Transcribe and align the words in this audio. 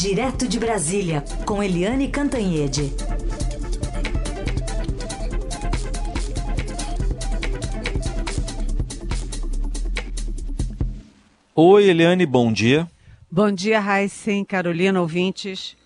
Direto 0.00 0.46
de 0.46 0.60
Brasília, 0.60 1.24
com 1.44 1.60
Eliane 1.60 2.06
Cantanhede. 2.06 2.92
Oi, 11.52 11.90
Eliane, 11.90 12.24
bom 12.24 12.52
dia. 12.52 12.88
Bom 13.28 13.50
dia, 13.50 13.80
Raíssen, 13.80 14.44
Carolina, 14.44 15.00
ouvintes. 15.00 15.76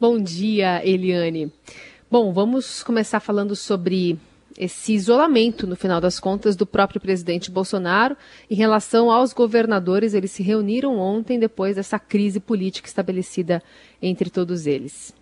Bom 0.00 0.18
dia, 0.18 0.80
Eliane. 0.82 1.52
Bom, 2.10 2.32
vamos 2.32 2.82
começar 2.82 3.20
falando 3.20 3.54
sobre 3.54 4.18
esse 4.56 4.92
isolamento, 4.92 5.66
no 5.66 5.76
final 5.76 6.00
das 6.00 6.20
contas, 6.20 6.56
do 6.56 6.66
próprio 6.66 7.00
presidente 7.00 7.50
Bolsonaro 7.50 8.16
em 8.50 8.54
relação 8.54 9.10
aos 9.10 9.32
governadores. 9.32 10.14
Eles 10.14 10.30
se 10.30 10.42
reuniram 10.42 10.98
ontem 10.98 11.38
depois 11.38 11.76
dessa 11.76 11.98
crise 11.98 12.40
política 12.40 12.88
estabelecida 12.88 13.62
entre 14.00 14.30
todos 14.30 14.66
eles. 14.66 15.14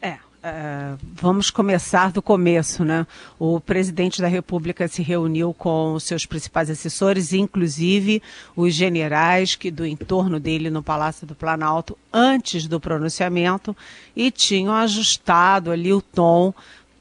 É, 0.00 0.18
é, 0.42 0.94
vamos 1.14 1.50
começar 1.50 2.12
do 2.12 2.22
começo, 2.22 2.84
né? 2.84 3.06
O 3.38 3.60
presidente 3.60 4.20
da 4.20 4.28
República 4.28 4.88
se 4.88 5.02
reuniu 5.02 5.54
com 5.54 5.94
os 5.94 6.04
seus 6.04 6.26
principais 6.26 6.70
assessores, 6.70 7.32
inclusive 7.32 8.22
os 8.56 8.74
generais 8.74 9.54
que 9.54 9.70
do 9.70 9.86
entorno 9.86 10.40
dele 10.40 10.70
no 10.70 10.82
Palácio 10.82 11.26
do 11.26 11.34
Planalto, 11.34 11.96
antes 12.12 12.66
do 12.66 12.80
pronunciamento, 12.80 13.76
e 14.14 14.30
tinham 14.30 14.74
ajustado 14.74 15.70
ali 15.70 15.92
o 15.92 16.02
tom 16.02 16.54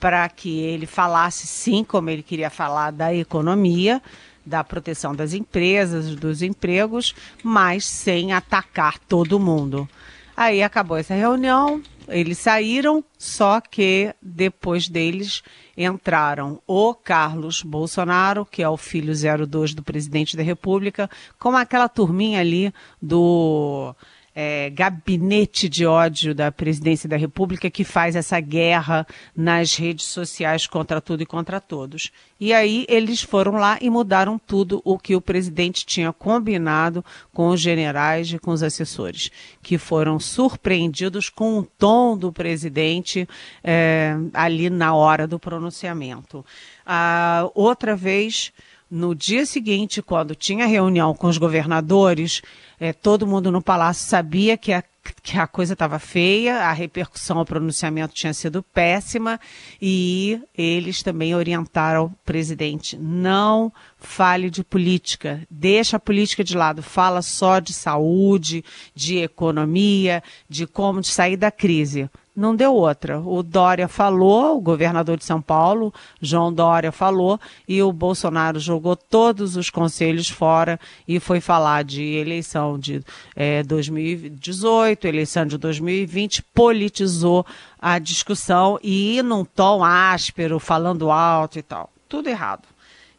para 0.03 0.27
que 0.27 0.59
ele 0.59 0.85
falasse 0.85 1.47
sim, 1.47 1.81
como 1.81 2.09
ele 2.09 2.21
queria 2.21 2.49
falar 2.49 2.91
da 2.91 3.15
economia, 3.15 4.01
da 4.45 4.61
proteção 4.61 5.15
das 5.15 5.31
empresas, 5.31 6.13
dos 6.13 6.41
empregos, 6.41 7.15
mas 7.41 7.85
sem 7.85 8.33
atacar 8.33 8.99
todo 8.99 9.39
mundo. 9.39 9.87
Aí 10.35 10.61
acabou 10.61 10.97
essa 10.97 11.13
reunião, 11.13 11.81
eles 12.09 12.37
saíram, 12.37 13.01
só 13.17 13.61
que 13.61 14.13
depois 14.21 14.89
deles 14.89 15.41
entraram 15.77 16.61
o 16.67 16.93
Carlos 16.93 17.63
Bolsonaro, 17.63 18.45
que 18.45 18.61
é 18.61 18.67
o 18.67 18.75
filho 18.75 19.13
02 19.47 19.73
do 19.73 19.83
presidente 19.83 20.35
da 20.35 20.43
República, 20.43 21.09
com 21.39 21.55
aquela 21.55 21.87
turminha 21.87 22.41
ali 22.41 22.73
do 23.01 23.95
é, 24.35 24.69
gabinete 24.69 25.69
de 25.69 25.85
ódio 25.85 26.33
da 26.33 26.51
presidência 26.51 27.07
da 27.07 27.17
República 27.17 27.69
que 27.69 27.83
faz 27.83 28.15
essa 28.15 28.39
guerra 28.39 29.05
nas 29.35 29.75
redes 29.75 30.07
sociais 30.07 30.65
contra 30.65 30.99
tudo 30.99 31.23
e 31.23 31.25
contra 31.25 31.61
todos. 31.61 32.11
E 32.39 32.51
aí 32.51 32.85
eles 32.89 33.21
foram 33.21 33.53
lá 33.53 33.77
e 33.79 33.89
mudaram 33.89 34.39
tudo 34.39 34.81
o 34.83 34.97
que 34.97 35.15
o 35.15 35.21
presidente 35.21 35.85
tinha 35.85 36.11
combinado 36.11 37.05
com 37.31 37.49
os 37.49 37.61
generais 37.61 38.31
e 38.31 38.39
com 38.39 38.51
os 38.51 38.63
assessores, 38.63 39.31
que 39.61 39.77
foram 39.77 40.19
surpreendidos 40.19 41.29
com 41.29 41.59
o 41.59 41.63
tom 41.63 42.17
do 42.17 42.31
presidente 42.31 43.27
é, 43.63 44.15
ali 44.33 44.69
na 44.69 44.93
hora 44.93 45.27
do 45.27 45.39
pronunciamento. 45.39 46.45
Ah, 46.85 47.49
outra 47.53 47.95
vez 47.95 48.51
no 48.93 49.15
dia 49.15 49.43
seguinte, 49.43 50.03
quando 50.03 50.35
tinha 50.35 50.67
reunião 50.67 51.15
com 51.15 51.25
os 51.25 51.39
governadores, 51.39 52.43
é, 52.79 52.93
todo 52.93 53.25
mundo 53.25 53.51
no 53.51 53.59
palácio 53.59 54.07
sabia 54.07 54.55
que 54.55 54.71
a, 54.71 54.83
que 55.23 55.35
a 55.35 55.47
coisa 55.47 55.73
estava 55.73 55.97
feia, 55.97 56.57
a 56.57 56.71
repercussão 56.71 57.39
ao 57.39 57.45
pronunciamento 57.45 58.13
tinha 58.13 58.35
sido 58.35 58.61
péssima 58.61 59.39
e 59.81 60.39
eles 60.55 61.01
também 61.01 61.33
orientaram 61.33 62.05
o 62.05 62.13
presidente: 62.23 62.95
não 62.95 63.73
fale 63.97 64.51
de 64.51 64.63
política, 64.63 65.41
deixa 65.49 65.97
a 65.97 65.99
política 65.99 66.43
de 66.43 66.55
lado, 66.55 66.83
fala 66.83 67.23
só 67.23 67.57
de 67.57 67.73
saúde, 67.73 68.63
de 68.93 69.17
economia, 69.17 70.21
de 70.47 70.67
como 70.67 71.03
sair 71.03 71.35
da 71.35 71.49
crise 71.49 72.07
não 72.35 72.55
deu 72.55 72.73
outra. 72.73 73.19
O 73.19 73.43
Dória 73.43 73.87
falou, 73.87 74.57
o 74.57 74.61
governador 74.61 75.17
de 75.17 75.25
São 75.25 75.41
Paulo, 75.41 75.93
João 76.21 76.51
Dória 76.51 76.91
falou, 76.91 77.39
e 77.67 77.81
o 77.81 77.91
Bolsonaro 77.91 78.59
jogou 78.59 78.95
todos 78.95 79.55
os 79.55 79.69
conselhos 79.69 80.29
fora 80.29 80.79
e 81.07 81.19
foi 81.19 81.39
falar 81.39 81.83
de 81.83 82.03
eleição 82.03 82.79
de 82.79 83.03
é, 83.35 83.61
2018, 83.63 85.07
eleição 85.07 85.45
de 85.45 85.57
2020, 85.57 86.43
politizou 86.53 87.45
a 87.79 87.99
discussão 87.99 88.79
e 88.81 89.21
num 89.21 89.45
tom 89.45 89.83
áspero, 89.83 90.59
falando 90.59 91.11
alto 91.11 91.59
e 91.59 91.61
tal. 91.61 91.91
Tudo 92.09 92.29
errado 92.29 92.73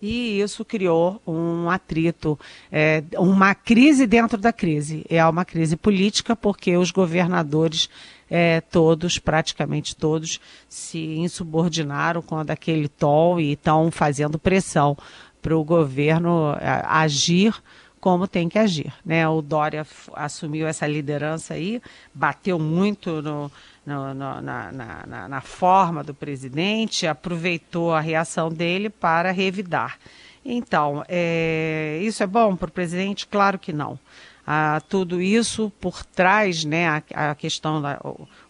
e 0.07 0.39
isso 0.39 0.67
criou 0.67 1.19
um 1.27 1.71
atrito, 1.71 2.39
é, 2.71 3.03
uma 3.17 3.55
crise 3.55 4.07
dentro 4.07 4.37
da 4.37 4.53
crise. 4.53 5.03
É 5.09 5.25
uma 5.25 5.47
crise 5.47 5.77
política 5.77 6.37
porque 6.37 6.77
os 6.77 6.91
governadores 6.91 7.89
é, 8.37 8.61
todos, 8.61 9.17
praticamente 9.17 9.95
todos, 9.95 10.41
se 10.69 10.99
insubordinaram 11.19 12.21
com 12.21 12.45
daquele 12.45 12.89
tom 12.89 13.39
e 13.39 13.53
estão 13.53 13.93
fazendo 13.93 14.41
pressão 14.41 14.99
para 15.41 15.57
o 15.57 15.63
governo 15.63 16.53
é, 16.61 16.83
agir 16.85 17.55
como 18.01 18.27
tem 18.27 18.49
que 18.49 18.59
agir. 18.59 18.93
Né? 19.07 19.27
O 19.29 19.41
Dória 19.41 19.87
assumiu 20.15 20.67
essa 20.67 20.85
liderança 20.85 21.55
aí, 21.55 21.81
bateu 22.13 22.59
muito 22.59 23.23
no, 23.23 23.53
no, 23.87 24.13
no, 24.13 24.41
na, 24.41 24.73
na, 24.73 25.29
na, 25.29 25.41
forma 25.41 26.03
do 26.03 26.13
presidente, 26.13 27.07
aproveitou 27.07 27.95
a 27.95 28.01
reação 28.01 28.49
dele 28.49 28.91
para 28.91 29.31
revidar. 29.31 29.97
Então, 30.45 31.05
é, 31.09 32.01
isso 32.03 32.21
é 32.21 32.27
bom 32.27 32.57
para 32.57 32.69
o 32.69 32.73
presidente? 32.73 33.29
Claro 33.29 33.61
que 33.61 33.73
não 33.73 33.97
a 34.47 34.81
tudo 34.89 35.23
isso 35.23 35.73
por 35.81 36.05
trás, 36.05 36.65
né, 36.65 36.89
a, 37.15 37.31
a 37.31 37.35
questão 37.35 37.81
da, 37.81 37.99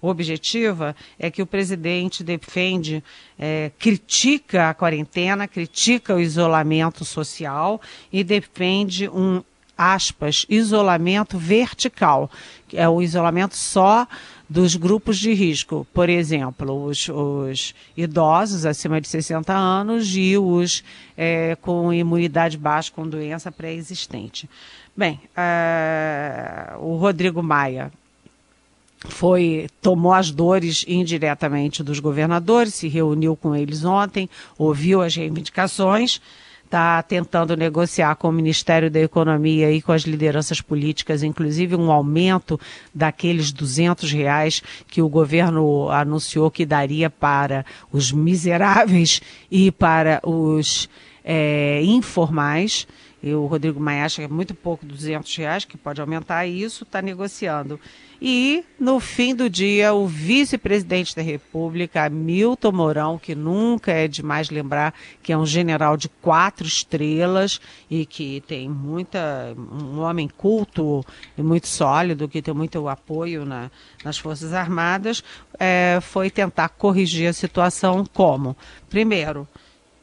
objetiva 0.00 0.94
é 1.18 1.30
que 1.30 1.42
o 1.42 1.46
presidente 1.46 2.24
defende, 2.24 3.02
é, 3.38 3.70
critica 3.78 4.70
a 4.70 4.74
quarentena, 4.74 5.46
critica 5.46 6.14
o 6.14 6.20
isolamento 6.20 7.04
social 7.04 7.80
e 8.12 8.24
defende 8.24 9.08
um 9.08 9.42
aspas, 9.76 10.46
isolamento 10.48 11.36
vertical, 11.36 12.30
que 12.68 12.76
é 12.76 12.88
o 12.88 13.02
isolamento 13.02 13.56
só 13.56 14.06
dos 14.48 14.76
grupos 14.76 15.18
de 15.18 15.32
risco, 15.32 15.86
por 15.92 16.08
exemplo, 16.08 16.84
os, 16.84 17.08
os 17.08 17.74
idosos 17.96 18.66
acima 18.66 19.00
de 19.00 19.08
60 19.08 19.52
anos 19.52 20.14
e 20.14 20.36
os 20.36 20.84
é, 21.16 21.56
com 21.56 21.92
imunidade 21.92 22.56
baixa, 22.56 22.92
com 22.92 23.08
doença 23.08 23.50
pré-existente. 23.50 24.48
Bem, 24.96 25.20
uh, 25.36 26.78
o 26.78 26.96
Rodrigo 26.96 27.42
Maia 27.42 27.90
foi 29.08 29.66
tomou 29.82 30.12
as 30.12 30.30
dores 30.30 30.84
indiretamente 30.86 31.82
dos 31.82 31.98
governadores, 31.98 32.74
se 32.74 32.88
reuniu 32.88 33.34
com 33.36 33.56
eles 33.56 33.84
ontem, 33.84 34.30
ouviu 34.56 35.02
as 35.02 35.16
reivindicações, 35.16 36.20
está 36.64 37.02
tentando 37.02 37.56
negociar 37.56 38.14
com 38.14 38.28
o 38.28 38.32
Ministério 38.32 38.90
da 38.90 39.00
Economia 39.00 39.70
e 39.70 39.82
com 39.82 39.92
as 39.92 40.02
lideranças 40.02 40.60
políticas, 40.60 41.22
inclusive 41.22 41.74
um 41.74 41.90
aumento 41.90 42.58
daqueles 42.94 43.52
200 43.52 44.10
reais 44.12 44.62
que 44.86 45.02
o 45.02 45.08
governo 45.08 45.90
anunciou 45.90 46.50
que 46.50 46.64
daria 46.64 47.10
para 47.10 47.66
os 47.92 48.10
miseráveis 48.12 49.20
e 49.50 49.70
para 49.70 50.20
os 50.24 50.88
é, 51.24 51.82
informais. 51.82 52.86
E 53.24 53.34
o 53.34 53.46
Rodrigo 53.46 53.80
Maia 53.80 54.04
acha 54.04 54.16
que 54.20 54.26
é 54.26 54.28
muito 54.28 54.54
pouco, 54.54 54.84
200 54.84 55.34
reais, 55.34 55.64
que 55.64 55.78
pode 55.78 55.98
aumentar 55.98 56.46
isso, 56.46 56.84
está 56.84 57.00
negociando. 57.00 57.80
E, 58.20 58.62
no 58.78 59.00
fim 59.00 59.34
do 59.34 59.48
dia, 59.48 59.94
o 59.94 60.06
vice-presidente 60.06 61.16
da 61.16 61.22
República, 61.22 62.10
Milton 62.10 62.72
Mourão, 62.72 63.18
que 63.18 63.34
nunca 63.34 63.92
é 63.92 64.06
demais 64.06 64.50
lembrar 64.50 64.92
que 65.22 65.32
é 65.32 65.38
um 65.38 65.46
general 65.46 65.96
de 65.96 66.10
quatro 66.10 66.66
estrelas 66.66 67.62
e 67.90 68.04
que 68.04 68.42
tem 68.46 68.68
muita. 68.68 69.56
um 69.56 70.00
homem 70.00 70.28
culto 70.28 71.02
e 71.36 71.42
muito 71.42 71.66
sólido, 71.66 72.28
que 72.28 72.42
tem 72.42 72.52
muito 72.52 72.86
apoio 72.90 73.46
na, 73.46 73.70
nas 74.04 74.18
Forças 74.18 74.52
Armadas, 74.52 75.24
é, 75.58 75.98
foi 76.02 76.28
tentar 76.30 76.68
corrigir 76.68 77.28
a 77.28 77.32
situação 77.32 78.04
como? 78.12 78.54
Primeiro, 78.90 79.48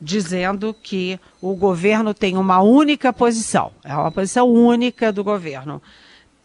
dizendo 0.01 0.74
que 0.74 1.19
o 1.39 1.56
governo 1.56 2.13
tem 2.13 2.38
uma 2.38 2.62
única 2.62 3.13
posição, 3.13 3.71
é 3.83 3.95
uma 3.95 4.12
posição 4.12 4.51
única 4.51 5.12
do 5.12 5.24
governo, 5.24 5.81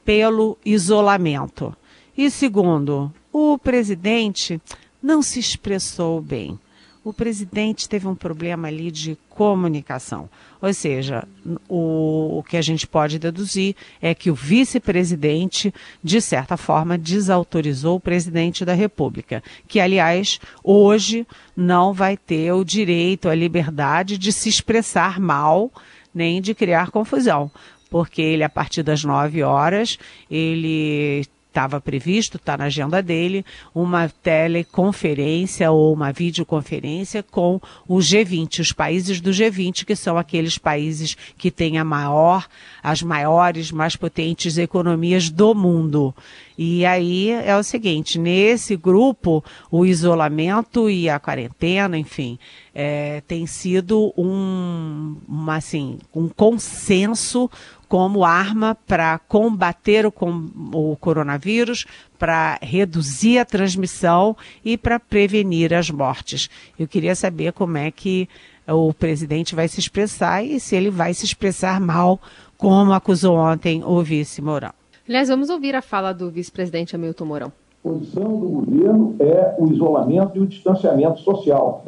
pelo 0.05 0.59
isolamento. 0.65 1.75
E 2.17 2.31
segundo, 2.31 3.13
o 3.33 3.59
presidente 3.59 4.61
não 5.03 5.23
se 5.23 5.41
expressou 5.41 6.21
bem 6.21 6.59
o 7.07 7.13
presidente 7.13 7.89
teve 7.89 8.09
um 8.09 8.17
problema 8.17 8.67
ali 8.67 8.91
de 8.91 9.17
comunicação. 9.29 10.29
Ou 10.61 10.75
seja, 10.75 11.23
o, 11.69 12.39
o 12.39 12.43
que 12.43 12.57
a 12.57 12.63
gente 12.63 12.85
pode 12.85 13.17
deduzir 13.17 13.77
é 14.03 14.13
que 14.13 14.29
o 14.29 14.35
vice-presidente, 14.35 15.73
de 16.03 16.21
certa 16.21 16.57
forma, 16.57 16.99
desautorizou 16.99 17.99
o 17.99 18.01
presidente 18.01 18.65
da 18.65 18.75
República, 18.75 19.41
que, 19.69 19.79
aliás, 19.79 20.41
hoje 20.65 21.25
não 21.57 21.93
vai 21.93 22.17
ter 22.17 22.51
o 22.51 22.65
direito, 22.65 23.29
a 23.29 23.37
liberdade 23.37 24.19
de 24.19 24.33
se 24.33 24.49
expressar 24.49 25.21
mal 25.21 25.71
nem 26.13 26.41
de 26.43 26.57
criar 26.57 26.91
confusão 26.91 27.53
porque 27.89 28.21
ele, 28.21 28.43
a 28.43 28.49
partir 28.49 28.83
das 28.83 29.05
9 29.05 29.45
horas, 29.45 29.97
ele 30.29 31.25
estava 31.57 31.81
previsto, 31.81 32.37
está 32.37 32.55
na 32.55 32.65
agenda 32.65 33.03
dele, 33.03 33.43
uma 33.75 34.11
teleconferência 34.23 35.71
ou 35.71 35.95
uma 35.95 36.13
videoconferência 36.13 37.23
com 37.23 37.59
o 37.89 37.97
G20, 37.97 38.61
os 38.61 38.73
países 38.73 39.23
do 39.23 39.31
G20, 39.31 39.87
que 39.87 39.97
são 39.97 40.19
aqueles 40.19 40.59
países 40.59 41.17
que 41.39 41.51
têm 41.51 41.79
a 41.79 41.85
maior, 41.85 42.47
as 42.83 43.03
maiores, 43.03 43.73
mais 43.73 43.97
potentes 43.97 44.59
economias 44.59 45.31
do 45.31 45.55
mundo. 45.55 46.15
E 46.59 46.87
aí 46.87 47.31
é 47.31 47.57
o 47.57 47.63
seguinte, 47.63 48.19
nesse 48.19 48.77
grupo, 48.77 49.45
o 49.71 49.85
isolamento 49.85 50.89
e 50.89 51.09
a 51.09 51.19
quarentena, 51.19 51.99
enfim, 51.99 52.39
é, 52.75 53.23
tem 53.27 53.47
sido 53.47 54.13
um, 54.17 55.17
uma, 55.29 55.57
assim, 55.57 55.99
um 56.15 56.29
consenso 56.29 57.51
como 57.89 58.25
arma 58.25 58.77
para 58.87 59.19
combater 59.19 60.07
o, 60.07 60.13
o 60.73 60.97
coronavírus, 60.97 61.87
para 62.19 62.59
reduzir 62.61 63.39
a 63.39 63.45
transmissão 63.45 64.37
e 64.65 64.77
para 64.77 64.99
prevenir 64.99 65.73
as 65.73 65.91
mortes. 65.91 66.51
Eu 66.79 66.89
queria 66.89 67.15
saber 67.15 67.53
como 67.53 67.77
é 67.77 67.91
que 67.91 68.29
o 68.69 68.93
presidente 68.93 69.55
vai 69.55 69.69
se 69.69 69.79
expressar 69.79 70.45
e 70.45 70.59
se 70.59 70.75
ele 70.75 70.91
vai 70.91 71.15
se 71.15 71.25
expressar 71.25 71.81
mal, 71.81 72.21
como 72.59 72.93
acusou 72.93 73.37
ontem 73.37 73.83
o 73.85 74.03
vice 74.03 74.43
Mourão. 74.43 74.73
Aliás, 75.09 75.29
vamos 75.29 75.51
ouvir 75.51 75.77
a 75.77 75.83
fala 75.83 76.13
do 76.13 76.31
vice-presidente 76.31 76.97
Hamilton 76.97 77.25
Mourão. 77.25 77.53
A 77.85 77.89
posição 77.89 78.25
do 78.25 78.49
governo 78.49 79.15
é 79.21 79.55
o 79.57 79.73
isolamento 79.73 80.33
e 80.35 80.41
o 80.41 80.47
distanciamento 80.47 81.21
social. 81.21 81.85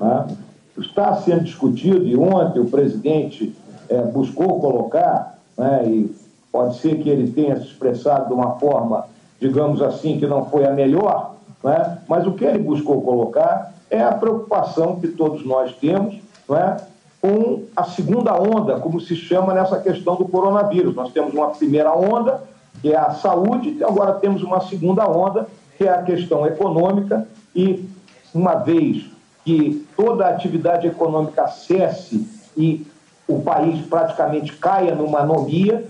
Né? 0.00 0.36
Está 0.78 1.14
sendo 1.16 1.44
discutido, 1.44 2.06
e 2.06 2.16
ontem 2.16 2.60
o 2.60 2.64
presidente 2.64 3.54
é, 3.90 4.00
buscou 4.00 4.58
colocar 4.58 5.38
né, 5.56 5.84
e 5.86 6.14
pode 6.50 6.78
ser 6.78 6.96
que 7.02 7.08
ele 7.08 7.30
tenha 7.30 7.56
se 7.56 7.66
expressado 7.66 8.28
de 8.28 8.34
uma 8.34 8.58
forma, 8.58 9.06
digamos 9.40 9.80
assim, 9.80 10.18
que 10.18 10.26
não 10.26 10.44
foi 10.46 10.66
a 10.66 10.72
melhor, 10.72 11.34
né, 11.62 11.98
mas 12.08 12.26
o 12.26 12.32
que 12.32 12.44
ele 12.44 12.58
buscou 12.58 13.02
colocar 13.02 13.72
é 13.90 14.02
a 14.02 14.12
preocupação 14.12 14.98
que 14.98 15.08
todos 15.08 15.44
nós 15.44 15.74
temos 15.76 16.16
né, 16.48 16.76
com 17.20 17.62
a 17.76 17.84
segunda 17.84 18.34
onda, 18.34 18.80
como 18.80 19.00
se 19.00 19.14
chama 19.14 19.54
nessa 19.54 19.78
questão 19.78 20.16
do 20.16 20.24
coronavírus. 20.24 20.94
Nós 20.94 21.12
temos 21.12 21.32
uma 21.32 21.50
primeira 21.50 21.94
onda, 21.94 22.42
que 22.80 22.92
é 22.92 22.96
a 22.96 23.12
saúde, 23.12 23.76
e 23.78 23.84
agora 23.84 24.14
temos 24.14 24.42
uma 24.42 24.60
segunda 24.60 25.06
onda, 25.06 25.46
que 25.78 25.84
é 25.84 25.90
a 25.90 26.02
questão 26.02 26.44
econômica, 26.46 27.28
e 27.54 27.88
uma 28.34 28.54
vez 28.54 29.06
que 29.44 29.86
toda 29.96 30.26
a 30.26 30.30
atividade 30.30 30.86
econômica 30.86 31.46
cesse 31.48 32.26
e 32.56 32.86
o 33.26 33.40
país 33.40 33.84
praticamente 33.86 34.52
caia 34.56 34.94
numa 34.94 35.20
anomia, 35.20 35.84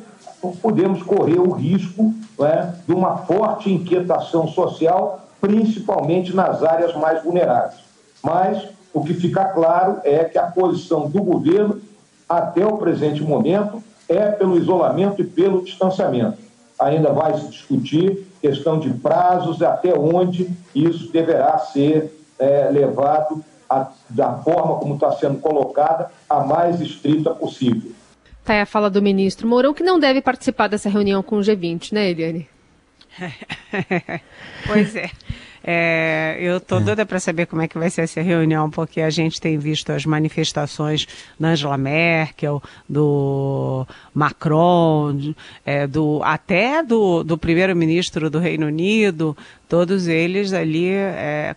podemos 0.61 1.03
correr 1.03 1.39
o 1.39 1.51
risco 1.51 2.13
é, 2.41 2.73
de 2.87 2.93
uma 2.93 3.19
forte 3.19 3.73
inquietação 3.73 4.49
social, 4.49 5.21
principalmente 5.41 6.35
nas 6.35 6.63
áreas 6.63 6.95
mais 6.95 7.23
vulneráveis. 7.23 7.81
Mas 8.23 8.69
o 8.93 9.03
que 9.03 9.15
fica 9.15 9.45
claro 9.47 10.01
é 10.05 10.25
que 10.25 10.39
a 10.39 10.47
posição 10.47 11.09
do 11.09 11.23
governo, 11.23 11.81
até 12.29 12.65
o 12.67 12.77
presente 12.77 13.23
momento, 13.23 13.83
é 14.09 14.31
pelo 14.31 14.57
isolamento 14.57 15.23
e 15.23 15.25
pelo 15.25 15.63
distanciamento. 15.63 16.39
Ainda 16.79 17.13
vai 17.13 17.39
se 17.39 17.49
discutir 17.49 18.27
questão 18.41 18.79
de 18.79 18.91
prazos, 18.91 19.63
até 19.63 19.97
onde 19.97 20.51
isso 20.75 21.11
deverá 21.13 21.57
ser 21.59 22.13
é, 22.39 22.69
levado 22.71 23.43
a, 23.73 23.93
da 24.09 24.35
forma 24.39 24.77
como 24.77 24.95
está 24.95 25.13
sendo 25.13 25.39
colocada, 25.39 26.11
a 26.29 26.41
mais 26.41 26.81
estrita 26.81 27.31
possível. 27.31 27.93
Tá 28.45 28.55
aí 28.55 28.61
a 28.61 28.67
fala 28.67 28.91
do 28.91 29.01
ministro 29.01 29.47
Mourão, 29.47 29.73
que 29.73 29.85
não 29.85 29.99
deve 29.99 30.21
participar 30.21 30.69
dessa 30.69 30.89
reunião 30.89 31.23
com 31.23 31.37
o 31.37 31.41
G20, 31.41 31.93
né, 31.93 32.11
Eliane? 32.11 32.49
pois 34.67 34.97
é. 34.97 35.11
É, 35.65 36.37
eu 36.41 36.57
estou 36.57 36.81
doida 36.81 37.07
para 37.07 37.21
saber 37.21 37.47
como 37.47 37.63
é 37.63 37.69
que 37.69 37.79
vai 37.79 37.89
ser 37.89 38.03
essa 38.03 38.21
reunião, 38.21 38.69
porque 38.69 39.01
a 39.01 39.11
gente 39.11 39.41
tem 39.41 39.57
visto 39.59 39.91
as 39.91 40.05
manifestações 40.05 41.07
da 41.39 41.49
Angela 41.49 41.79
Merkel, 41.79 42.61
do 42.89 43.87
Macron, 44.13 45.35
é, 45.65 45.87
do, 45.87 46.21
até 46.25 46.83
do, 46.83 47.23
do 47.23 47.39
primeiro-ministro 47.39 48.29
do 48.29 48.41
Reino 48.41 48.67
Unido, 48.67 49.37
todos 49.69 50.09
eles 50.09 50.53
ali 50.53 50.89
é, 50.89 51.55
é, 51.55 51.57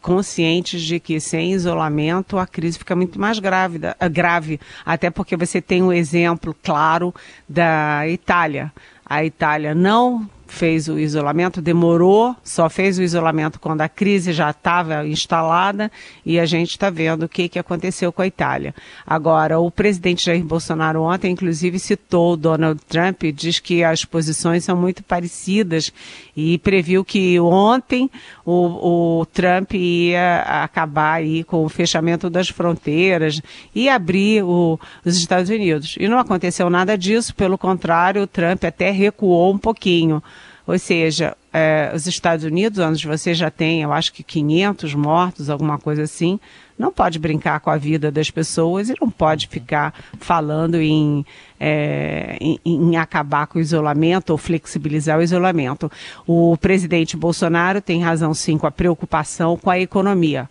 conscientes 0.00 0.82
de 0.82 1.00
que 1.00 1.20
sem 1.20 1.52
isolamento 1.52 2.38
a 2.38 2.46
crise 2.46 2.78
fica 2.78 2.96
muito 2.96 3.20
mais 3.20 3.38
grávida, 3.38 3.96
é, 3.98 4.08
grave, 4.08 4.60
até 4.84 5.10
porque 5.10 5.36
você 5.36 5.60
tem 5.60 5.82
um 5.82 5.92
exemplo 5.92 6.54
claro 6.62 7.14
da 7.48 8.08
Itália. 8.08 8.72
A 9.04 9.24
Itália 9.24 9.74
não 9.74 10.28
fez 10.56 10.88
o 10.88 10.98
isolamento, 10.98 11.60
demorou, 11.60 12.34
só 12.42 12.68
fez 12.68 12.98
o 12.98 13.02
isolamento 13.02 13.60
quando 13.60 13.82
a 13.82 13.88
crise 13.88 14.32
já 14.32 14.50
estava 14.50 15.06
instalada 15.06 15.92
e 16.24 16.40
a 16.40 16.46
gente 16.46 16.70
está 16.70 16.88
vendo 16.90 17.24
o 17.24 17.28
que, 17.28 17.48
que 17.48 17.58
aconteceu 17.58 18.10
com 18.10 18.22
a 18.22 18.26
Itália. 18.26 18.74
Agora, 19.06 19.60
o 19.60 19.70
presidente 19.70 20.24
Jair 20.24 20.42
Bolsonaro 20.42 21.02
ontem, 21.02 21.32
inclusive, 21.32 21.78
citou 21.78 22.32
o 22.32 22.36
Donald 22.36 22.80
Trump 22.88 23.22
diz 23.34 23.60
que 23.60 23.84
as 23.84 24.04
posições 24.04 24.64
são 24.64 24.76
muito 24.76 25.02
parecidas 25.02 25.92
e 26.34 26.58
previu 26.58 27.04
que 27.04 27.38
ontem 27.38 28.10
o, 28.44 29.20
o 29.20 29.26
Trump 29.26 29.74
ia 29.74 30.40
acabar 30.64 31.14
aí 31.14 31.44
com 31.44 31.64
o 31.64 31.68
fechamento 31.68 32.30
das 32.30 32.48
fronteiras 32.48 33.42
e 33.74 33.88
abrir 33.88 34.42
o, 34.42 34.80
os 35.04 35.16
Estados 35.16 35.50
Unidos. 35.50 35.96
E 36.00 36.08
não 36.08 36.18
aconteceu 36.18 36.70
nada 36.70 36.96
disso, 36.96 37.34
pelo 37.34 37.58
contrário, 37.58 38.22
o 38.22 38.26
Trump 38.26 38.64
até 38.64 38.90
recuou 38.90 39.52
um 39.52 39.58
pouquinho. 39.58 40.22
Ou 40.66 40.78
seja, 40.78 41.36
é, 41.52 41.92
os 41.94 42.06
Estados 42.06 42.44
Unidos, 42.44 42.78
onde 42.80 43.06
você 43.06 43.32
já 43.34 43.50
tem, 43.50 43.82
eu 43.82 43.92
acho 43.92 44.12
que 44.12 44.22
500 44.22 44.94
mortos, 44.94 45.48
alguma 45.48 45.78
coisa 45.78 46.02
assim, 46.02 46.40
não 46.78 46.92
pode 46.92 47.18
brincar 47.18 47.60
com 47.60 47.70
a 47.70 47.76
vida 47.76 48.10
das 48.10 48.30
pessoas 48.30 48.90
e 48.90 48.94
não 49.00 49.08
pode 49.08 49.46
ficar 49.46 49.94
falando 50.18 50.74
em, 50.76 51.24
é, 51.58 52.36
em, 52.40 52.58
em, 52.64 52.96
acabar 52.96 53.46
com 53.46 53.58
o 53.58 53.62
isolamento 53.62 54.30
ou 54.30 54.38
flexibilizar 54.38 55.18
o 55.18 55.22
isolamento. 55.22 55.90
O 56.26 56.56
presidente 56.56 57.16
Bolsonaro 57.16 57.80
tem 57.80 58.02
razão, 58.02 58.34
sim, 58.34 58.58
com 58.58 58.66
a 58.66 58.70
preocupação 58.70 59.56
com 59.56 59.70
a 59.70 59.78
economia. 59.78 60.48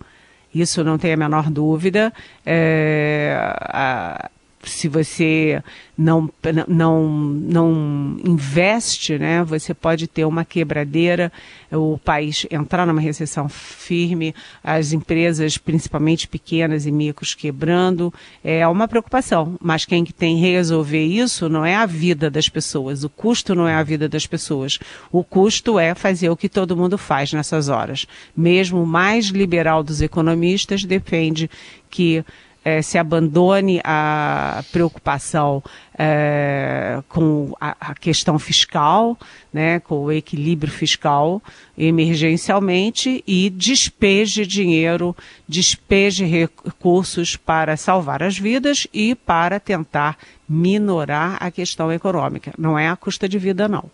Isso 0.53 0.83
não 0.83 0.97
tem 0.97 1.11
a 1.11 1.18
menor 1.18 1.51
dúvida. 1.51 2.13
É, 2.45 3.38
a, 3.59 4.31
se 4.65 4.88
você 4.88 5.62
não, 5.97 6.29
não, 6.67 7.07
não 7.07 8.17
investe, 8.25 9.17
né, 9.17 9.44
você 9.44 9.73
pode 9.73 10.07
ter 10.07 10.25
uma 10.25 10.44
quebradeira, 10.44 11.31
o 11.71 11.97
país 11.97 12.45
entrar 12.51 12.85
numa 12.85 13.01
recessão 13.01 13.47
firme, 13.47 14.33
as 14.63 14.92
empresas, 14.92 15.57
principalmente 15.57 16.28
pequenas 16.28 16.85
e 16.85 16.92
micros, 16.92 17.33
quebrando, 17.33 18.13
é 18.44 18.68
uma 18.68 18.87
preocupação. 18.87 19.56
Mas 19.61 19.85
quem 19.85 20.04
tem 20.04 20.35
que 20.35 20.42
resolver 20.42 21.06
isso 21.06 21.47
não 21.49 21.66
é 21.66 21.75
a 21.75 21.85
vida 21.85 22.30
das 22.30 22.49
pessoas, 22.49 23.04
o 23.04 23.09
custo 23.09 23.56
não 23.56 23.68
é 23.68 23.75
a 23.75 23.83
vida 23.83 24.09
das 24.09 24.28
pessoas. 24.28 24.80
O 25.11 25.23
custo 25.23 25.80
é 25.80 25.94
fazer 25.95 26.30
o 26.30 26.37
que 26.37 26.49
todo 26.49 26.78
mundo 26.78 26.97
faz 26.97 27.31
nessas 27.33 27.69
horas. 27.69 28.06
Mesmo 28.35 28.83
o 28.83 28.87
mais 28.87 29.28
liberal 29.28 29.83
dos 29.83 30.01
economistas 30.01 30.83
defende 30.83 31.49
que 31.90 32.25
é, 32.66 32.81
se 32.81 32.98
abandone 32.98 33.80
a 33.84 34.64
preocupação 34.72 35.64
é, 35.95 37.00
com 37.07 37.56
a, 37.62 37.92
a, 37.92 37.94
questão 37.94 38.40
fiscal, 38.40 39.16
né, 39.54 39.80
com 39.80 40.06
o 40.06 40.12
equilíbrio 40.12 40.72
fiscal 40.72 41.42
emergencialmente 41.78 43.24
e 43.28 43.52
despeje 43.52 44.48
dinheiro, 44.48 45.16
despeje 45.48 46.26
recursos 46.26 47.36
para 47.36 47.78
salvar 47.78 48.24
as 48.24 48.38
vidas 48.38 48.88
e 48.92 49.14
para 49.14 49.60
tentar 49.60 50.18
minorar 50.50 51.38
a 51.40 51.52
questão 51.52 51.92
econômica. 51.92 52.52
Não 52.57 52.78
é 52.78 52.90
a 52.90 52.95
custa 52.95 53.30
de 53.30 53.38
vida, 53.38 53.68
não. 53.68 53.92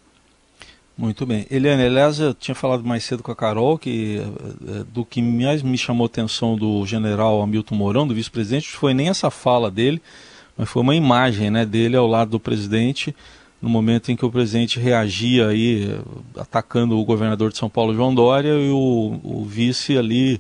Muito 1.02 1.26
bem. 1.26 1.48
Eliane, 1.50 1.84
aliás, 1.84 2.20
eu 2.20 2.32
tinha 2.32 2.54
falado 2.54 2.84
mais 2.84 3.04
cedo 3.04 3.24
com 3.24 3.32
a 3.32 3.36
Carol 3.36 3.76
que 3.76 4.22
eh, 4.22 4.84
do 4.94 5.04
que 5.04 5.20
mais 5.20 5.64
me 5.64 5.76
chamou 5.76 6.06
a 6.06 6.06
atenção 6.06 6.56
do 6.56 6.86
general 6.86 7.42
Hamilton 7.42 7.74
Mourão, 7.74 8.08
do 8.08 8.14
vice-presidente, 8.14 8.70
foi 8.70 8.94
nem 8.94 9.10
essa 9.10 9.32
fala 9.32 9.72
dele, 9.72 10.00
mas 10.56 10.70
foi 10.70 10.84
uma 10.84 10.96
imagem 10.96 11.50
né, 11.50 11.66
dele 11.66 11.96
ao 11.96 12.06
lado 12.06 12.30
do 12.30 12.40
presidente 12.40 13.16
no 13.60 13.68
momento 13.68 14.12
em 14.12 14.16
que 14.16 14.24
o 14.24 14.30
presidente 14.30 14.80
reagia 14.80 15.48
aí, 15.48 15.90
atacando 16.38 16.96
o 16.96 17.04
governador 17.04 17.52
de 17.52 17.58
São 17.58 17.68
Paulo, 17.68 17.96
João 17.96 18.14
Dória, 18.14 18.52
e 18.52 18.70
o, 18.70 19.20
o 19.24 19.44
vice 19.44 19.98
ali 19.98 20.40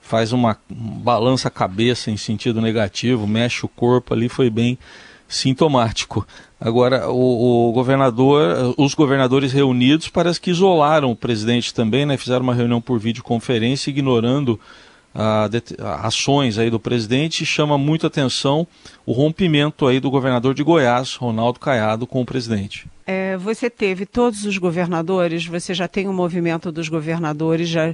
faz 0.00 0.32
uma 0.32 0.56
balança 0.70 1.48
a 1.48 1.50
cabeça 1.50 2.10
em 2.10 2.16
sentido 2.16 2.62
negativo, 2.62 3.26
mexe 3.26 3.66
o 3.66 3.68
corpo 3.68 4.14
ali, 4.14 4.30
foi 4.30 4.48
bem 4.48 4.78
sintomático. 5.28 6.26
Agora, 6.64 7.10
o, 7.10 7.70
o, 7.70 7.72
governador, 7.72 8.74
os 8.78 8.94
governadores 8.94 9.52
reunidos 9.52 10.08
parece 10.08 10.40
que 10.40 10.50
isolaram 10.50 11.10
o 11.10 11.16
presidente 11.16 11.74
também, 11.74 12.06
né? 12.06 12.16
Fizeram 12.16 12.44
uma 12.44 12.54
reunião 12.54 12.80
por 12.80 13.00
videoconferência, 13.00 13.90
ignorando 13.90 14.60
ações 16.02 16.58
aí 16.58 16.70
do 16.70 16.80
presidente 16.80 17.44
chama 17.44 17.76
muito 17.76 18.06
atenção 18.06 18.66
o 19.04 19.12
rompimento 19.12 19.86
aí 19.86 20.00
do 20.00 20.10
governador 20.10 20.54
de 20.54 20.62
Goiás, 20.62 21.14
Ronaldo 21.14 21.60
Caiado, 21.60 22.06
com 22.06 22.20
o 22.20 22.26
presidente. 22.26 22.86
É, 23.04 23.36
você 23.36 23.68
teve 23.68 24.06
todos 24.06 24.44
os 24.44 24.56
governadores, 24.58 25.44
você 25.44 25.74
já 25.74 25.88
tem 25.88 26.08
o 26.08 26.12
movimento 26.12 26.70
dos 26.70 26.88
governadores, 26.88 27.68
já 27.68 27.92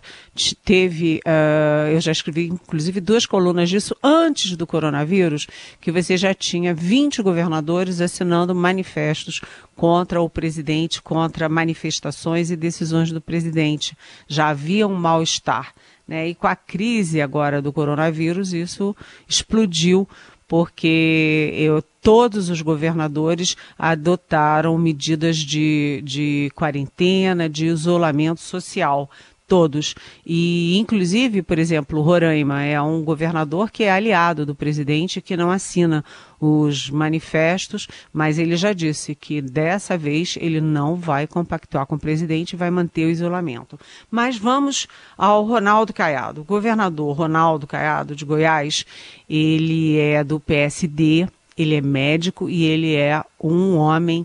teve, 0.63 1.21
uh, 1.27 1.89
eu 1.89 2.01
já 2.01 2.13
escrevi 2.13 2.49
inclusive 2.49 3.01
duas 3.01 3.25
colunas 3.25 3.71
disso 3.71 3.97
antes 4.03 4.55
do 4.55 4.67
coronavírus, 4.67 5.47
que 5.81 5.91
você 5.91 6.15
já 6.17 6.35
tinha 6.35 6.75
20 6.75 7.23
governadores 7.23 8.03
assinando 8.03 8.55
manifestos 8.55 9.41
contra 9.75 10.21
o 10.21 10.29
presidente, 10.29 11.01
contra 11.01 11.49
manifestações 11.49 12.51
e 12.51 12.57
decisões 12.57 13.11
do 13.11 13.21
presidente. 13.21 13.97
Já 14.27 14.49
havia 14.49 14.87
um 14.87 14.95
mal-estar. 14.95 15.73
Né? 16.09 16.29
E 16.29 16.35
com 16.35 16.47
a 16.47 16.57
crise 16.57 17.21
agora 17.21 17.61
do 17.61 17.71
coronavírus, 17.71 18.55
isso 18.55 18.97
explodiu, 19.29 20.09
porque 20.49 21.53
eu, 21.55 21.83
todos 22.01 22.49
os 22.49 22.63
governadores 22.63 23.55
adotaram 23.79 24.79
medidas 24.79 25.37
de, 25.37 26.01
de 26.03 26.51
quarentena, 26.55 27.47
de 27.47 27.67
isolamento 27.67 28.41
social 28.41 29.11
todos. 29.49 29.95
E, 30.25 30.77
inclusive, 30.79 31.43
por 31.43 31.59
exemplo, 31.59 32.03
Roraima 32.03 32.63
é 32.63 32.81
um 32.81 33.03
governador 33.03 33.71
que 33.71 33.85
é 33.85 33.91
aliado 33.91 34.45
do 34.45 34.55
presidente, 34.55 35.23
que 35.23 35.37
não 35.37 35.51
assina 35.51 36.05
os 36.41 36.89
manifestos, 36.91 37.89
mas 38.13 38.39
ele 38.39 38.57
já 38.57 38.73
disse 38.73 39.15
que 39.15 39.41
dessa 39.41 39.99
vez 39.99 40.37
ele 40.41 40.61
não 40.61 40.95
vai 40.95 41.27
compactuar 41.27 41.87
com 41.87 41.97
o 41.97 41.99
presidente 41.99 42.53
e 42.53 42.57
vai 42.57 42.71
manter 42.71 43.07
o 43.07 43.11
isolamento. 43.11 43.81
Mas 44.11 44.37
vamos 44.37 44.87
ao 45.17 45.45
Ronaldo 45.45 45.93
Caiado. 45.93 46.43
O 46.43 46.45
governador 46.45 47.17
Ronaldo 47.17 47.67
Caiado 47.67 48.15
de 48.15 48.25
Goiás, 48.25 48.85
ele 49.29 49.99
é 49.99 50.23
do 50.23 50.39
PSD, 50.39 51.27
ele 51.57 51.75
é 51.75 51.81
médico 51.81 52.49
e 52.49 52.65
ele 52.65 52.95
é 52.95 53.25
um 53.43 53.77
homem 53.77 54.25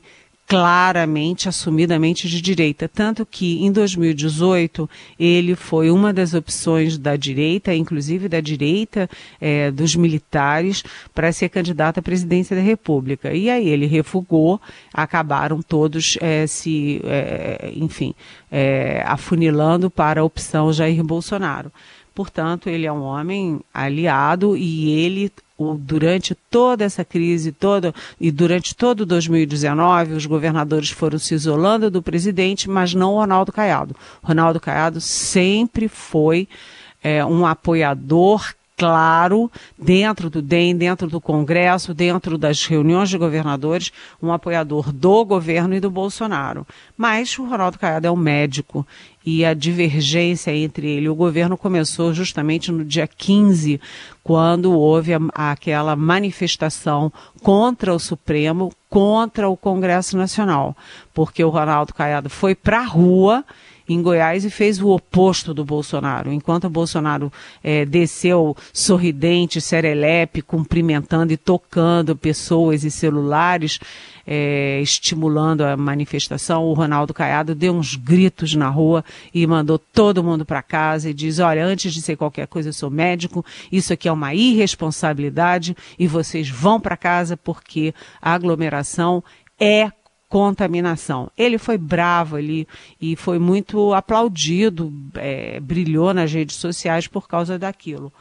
claramente, 0.54 1.50
assumidamente 1.50 2.30
de 2.30 2.40
direita. 2.40 2.88
Tanto 2.88 3.26
que 3.26 3.66
em 3.66 3.72
2018 3.72 4.88
ele 5.20 5.56
foi 5.56 5.90
uma 5.90 6.14
das 6.14 6.36
opções 6.36 6.96
da 6.96 7.16
direita, 7.16 7.74
inclusive 7.74 8.30
da 8.30 8.40
direita 8.40 9.10
é, 9.42 9.72
dos 9.72 9.96
militares, 9.96 10.84
para 11.12 11.32
ser 11.32 11.50
candidato 11.50 11.98
à 11.98 12.04
presidência 12.04 12.56
da 12.56 12.62
República. 12.62 13.34
E 13.34 13.50
aí 13.50 13.68
ele 13.68 13.88
refugou, 13.88 14.62
acabaram 14.94 15.60
todos 15.60 16.20
é, 16.22 16.46
se, 16.46 17.02
é, 17.04 17.74
enfim, 17.76 18.14
é, 18.52 19.04
afunilando 19.08 19.90
para 19.90 20.22
a 20.22 20.24
opção 20.24 20.72
Jair 20.72 21.04
Bolsonaro. 21.04 21.72
Portanto, 22.14 22.70
ele 22.70 22.86
é 22.86 22.94
um 22.94 23.02
homem 23.02 23.60
aliado 23.74 24.56
e 24.56 24.92
ele 24.92 25.32
durante 25.80 26.36
toda 26.50 26.84
essa 26.84 27.04
crise 27.04 27.52
toda 27.52 27.94
e 28.20 28.32
durante 28.32 28.76
todo 28.76 29.06
2019 29.06 30.14
os 30.14 30.26
governadores 30.26 30.90
foram 30.90 31.18
se 31.18 31.34
isolando 31.34 31.90
do 31.90 32.02
presidente, 32.02 32.70
mas 32.70 32.94
não 32.94 33.14
o 33.14 33.20
Ronaldo 33.20 33.52
Caiado. 33.52 33.96
Ronaldo 34.22 34.60
Caiado 34.60 35.00
sempre 35.00 35.88
foi 35.88 36.48
é, 37.04 37.24
um 37.26 37.46
apoiador 37.46 38.54
claro, 38.76 39.52
dentro 39.78 40.30
do 40.30 40.42
DEM, 40.42 40.76
dentro 40.76 41.08
do 41.08 41.22
Congresso, 41.22 41.94
dentro 41.94 42.38
das 42.38 42.66
reuniões 42.66 43.10
de 43.10 43.18
governadores, 43.18 43.92
um 44.22 44.32
apoiador 44.32 44.92
do 44.92 45.24
governo 45.24 45.76
e 45.76 45.80
do 45.80 45.92
Bolsonaro. 45.92 46.66
Mas 46.98 47.38
o 47.38 47.46
Ronaldo 47.46 47.78
Caiado 47.78 48.08
é 48.08 48.12
um 48.12 48.16
médico 48.16 48.86
e 49.26 49.46
a 49.46 49.54
divergência 49.54 50.54
entre 50.56 50.90
ele 50.90 51.06
e 51.06 51.10
o 51.10 51.16
governo 51.16 51.58
começou 51.58 52.14
justamente 52.14 52.72
no 52.72 52.84
dia 52.84 53.08
15, 53.08 53.80
quando 54.24 54.74
houve 54.74 55.14
a, 55.14 55.20
aquela 55.52 55.96
manifestação 55.96 57.12
contra 57.42 57.94
o 57.94 58.00
Supremo, 58.00 58.74
contra 58.90 59.48
o 59.48 59.56
Congresso 59.56 60.18
Nacional, 60.18 60.76
porque 61.14 61.44
o 61.44 61.50
Ronaldo 61.50 61.94
Caiado 61.94 62.30
foi 62.30 62.56
para 62.56 62.80
a 62.80 62.86
rua 62.86 63.46
em 63.88 64.02
Goiás 64.02 64.46
e 64.46 64.50
fez 64.50 64.82
o 64.82 64.90
oposto 64.90 65.54
do 65.54 65.66
Bolsonaro. 65.66 66.32
Enquanto 66.32 66.66
o 66.66 66.70
Bolsonaro 66.70 67.32
é, 67.64 67.86
desceu 67.86 68.56
sorridente, 68.72 69.60
serelepe, 69.60 70.42
cumprimentando 70.42 71.34
e 71.34 71.38
tocando 71.38 72.16
pessoas 72.16 72.84
e 72.84 72.92
celulares, 72.92 73.80
é, 74.26 74.80
estimulando 74.82 75.62
a 75.62 75.76
manifestação, 75.76 76.64
o 76.64 76.74
Ronaldo 76.74 77.14
Caiado 77.14 77.54
deu 77.54 77.74
uns 77.74 77.96
gritos 77.96 78.56
na 78.56 78.70
rua 78.70 79.04
e 79.34 79.46
mandou 79.46 79.78
todo 79.78 80.24
mundo 80.24 80.46
para 80.46 80.62
casa 80.62 81.10
e 81.10 81.14
diz: 81.14 81.40
Olha, 81.40 81.66
antes 81.66 81.94
de 81.94 82.02
ser 82.02 82.16
qualquer 82.16 82.48
coisa, 82.48 82.70
eu 82.70 82.74
sou 82.74 82.90
médico, 82.90 83.46
isso 83.72 83.92
aqui 83.92 84.08
é 84.08 84.12
uma 84.12 84.34
irresponsabilidade 84.34 85.76
e 86.00 86.08
vocês 86.08 86.50
vão 86.50 86.80
para 86.80 86.96
casa 86.96 87.36
porque 87.36 87.94
a 88.22 88.34
aglomeração 88.34 89.24
é 89.60 89.92
contaminação. 90.34 91.30
Ele 91.38 91.60
foi 91.60 91.78
bravo 91.78 92.38
ali 92.38 92.68
e 93.00 93.16
foi 93.16 93.38
muito 93.38 93.94
aplaudido, 93.94 94.92
é, 95.14 95.60
brilhou 95.60 96.12
nas 96.12 96.34
redes 96.34 96.56
sociais 96.56 97.06
por 97.06 97.28
causa 97.28 97.60
daquilo. 97.60 98.12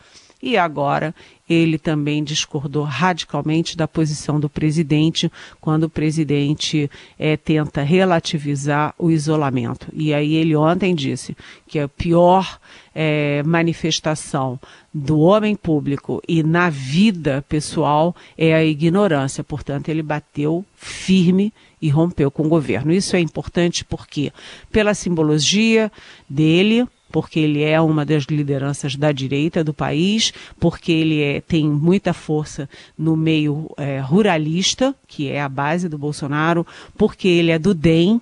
E 0.42 0.58
agora 0.58 1.14
ele 1.48 1.78
também 1.78 2.22
discordou 2.22 2.84
radicalmente 2.84 3.78
da 3.78 3.88
posição 3.88 4.38
do 4.38 4.46
presidente 4.46 5.32
quando 5.58 5.84
o 5.84 5.88
presidente 5.88 6.90
é, 7.18 7.34
tenta 7.34 7.80
relativizar 7.82 8.94
o 8.98 9.10
isolamento. 9.10 9.86
E 9.94 10.12
aí 10.12 10.34
ele 10.34 10.54
ontem 10.54 10.94
disse 10.94 11.34
que 11.66 11.78
a 11.78 11.88
pior 11.88 12.58
é, 12.94 13.42
manifestação 13.42 14.60
do 14.92 15.18
homem 15.20 15.56
público 15.56 16.20
e 16.28 16.42
na 16.42 16.68
vida 16.68 17.42
pessoal 17.48 18.14
é 18.36 18.52
a 18.52 18.62
ignorância. 18.62 19.42
Portanto, 19.42 19.88
ele 19.88 20.02
bateu 20.02 20.62
firme 20.76 21.50
e 21.82 21.88
rompeu 21.88 22.30
com 22.30 22.44
o 22.44 22.48
governo. 22.48 22.92
Isso 22.92 23.16
é 23.16 23.20
importante 23.20 23.84
porque, 23.84 24.32
pela 24.70 24.94
simbologia 24.94 25.90
dele, 26.30 26.86
porque 27.10 27.40
ele 27.40 27.62
é 27.62 27.78
uma 27.80 28.06
das 28.06 28.24
lideranças 28.24 28.96
da 28.96 29.10
direita 29.12 29.62
do 29.62 29.74
país, 29.74 30.32
porque 30.58 30.92
ele 30.92 31.20
é, 31.20 31.40
tem 31.40 31.68
muita 31.68 32.14
força 32.14 32.68
no 32.96 33.16
meio 33.16 33.70
é, 33.76 34.00
ruralista, 34.00 34.94
que 35.06 35.28
é 35.28 35.42
a 35.42 35.48
base 35.48 35.88
do 35.88 35.98
Bolsonaro, 35.98 36.66
porque 36.96 37.28
ele 37.28 37.50
é 37.50 37.58
do 37.58 37.74
DEM, 37.74 38.20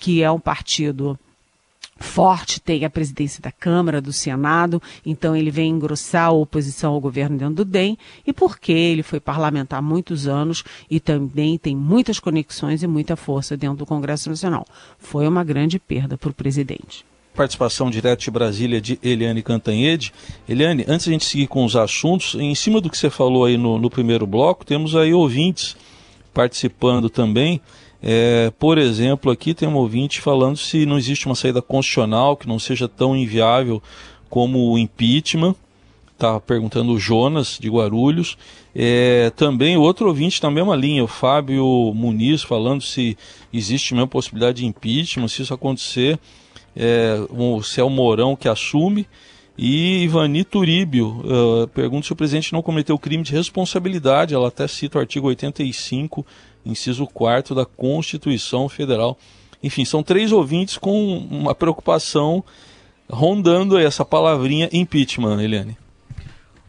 que 0.00 0.22
é 0.22 0.30
um 0.30 0.40
partido 0.40 1.16
forte, 2.02 2.60
tem 2.60 2.84
a 2.84 2.90
presidência 2.90 3.40
da 3.40 3.50
Câmara, 3.50 4.00
do 4.00 4.12
Senado, 4.12 4.82
então 5.04 5.34
ele 5.34 5.50
vem 5.50 5.70
engrossar 5.70 6.26
a 6.26 6.32
oposição 6.32 6.92
ao 6.92 7.00
governo 7.00 7.38
dentro 7.38 7.54
do 7.54 7.64
DEM, 7.64 7.96
e 8.26 8.32
porque 8.32 8.72
ele 8.72 9.02
foi 9.02 9.20
parlamentar 9.20 9.78
há 9.78 9.82
muitos 9.82 10.26
anos 10.26 10.64
e 10.90 11.00
também 11.00 11.56
tem 11.56 11.74
muitas 11.76 12.18
conexões 12.18 12.82
e 12.82 12.86
muita 12.86 13.16
força 13.16 13.56
dentro 13.56 13.78
do 13.78 13.86
Congresso 13.86 14.28
Nacional. 14.28 14.66
Foi 14.98 15.26
uma 15.26 15.44
grande 15.44 15.78
perda 15.78 16.18
para 16.18 16.30
o 16.30 16.34
presidente. 16.34 17.04
Participação 17.34 17.90
direta 17.90 18.22
de 18.22 18.30
Brasília 18.30 18.78
de 18.78 18.98
Eliane 19.02 19.42
Cantanhede. 19.42 20.12
Eliane, 20.46 20.84
antes 20.86 21.08
a 21.08 21.10
gente 21.10 21.24
seguir 21.24 21.46
com 21.46 21.64
os 21.64 21.74
assuntos, 21.74 22.34
em 22.34 22.54
cima 22.54 22.78
do 22.78 22.90
que 22.90 22.98
você 22.98 23.08
falou 23.08 23.46
aí 23.46 23.56
no, 23.56 23.78
no 23.78 23.88
primeiro 23.88 24.26
bloco, 24.26 24.66
temos 24.66 24.94
aí 24.94 25.14
ouvintes 25.14 25.74
participando 26.34 27.08
também. 27.08 27.60
É, 28.02 28.52
por 28.58 28.78
exemplo, 28.78 29.30
aqui 29.30 29.54
tem 29.54 29.68
um 29.68 29.76
ouvinte 29.76 30.20
falando 30.20 30.56
se 30.56 30.84
não 30.84 30.98
existe 30.98 31.26
uma 31.26 31.36
saída 31.36 31.62
constitucional 31.62 32.36
que 32.36 32.48
não 32.48 32.58
seja 32.58 32.88
tão 32.88 33.16
inviável 33.16 33.80
como 34.28 34.72
o 34.72 34.78
impeachment. 34.78 35.54
Está 36.12 36.40
perguntando 36.40 36.92
o 36.92 36.98
Jonas 36.98 37.58
de 37.60 37.68
Guarulhos. 37.68 38.36
É, 38.74 39.30
também 39.36 39.76
outro 39.76 40.08
ouvinte 40.08 40.42
na 40.42 40.50
mesma 40.50 40.74
linha, 40.74 41.04
o 41.04 41.08
Fábio 41.08 41.92
Muniz, 41.94 42.42
falando 42.42 42.80
se 42.80 43.16
existe 43.52 43.94
mesmo 43.94 44.08
possibilidade 44.08 44.62
de 44.62 44.66
impeachment, 44.66 45.28
se 45.28 45.42
isso 45.42 45.54
acontecer, 45.54 46.18
é, 46.74 47.16
se 47.62 47.80
é 47.80 47.84
o 47.84 47.90
Mourão 47.90 48.34
que 48.34 48.48
assume. 48.48 49.06
E 49.56 50.04
Ivani 50.04 50.44
Turíbio 50.44 51.22
uh, 51.24 51.68
pergunta 51.68 52.06
se 52.06 52.12
o 52.12 52.16
presidente 52.16 52.54
não 52.54 52.62
cometeu 52.62 52.98
crime 52.98 53.22
de 53.22 53.32
responsabilidade. 53.32 54.34
Ela 54.34 54.48
até 54.48 54.66
cita 54.66 54.96
o 54.96 55.00
artigo 55.00 55.26
85 55.28 56.26
inciso 56.64 57.06
4 57.06 57.54
da 57.54 57.64
Constituição 57.64 58.68
Federal. 58.68 59.18
Enfim, 59.62 59.84
são 59.84 60.02
três 60.02 60.32
ouvintes 60.32 60.76
com 60.76 61.18
uma 61.18 61.54
preocupação 61.54 62.44
rondando 63.10 63.78
essa 63.78 64.04
palavrinha 64.04 64.68
impeachment, 64.72 65.40
Eliane. 65.40 65.76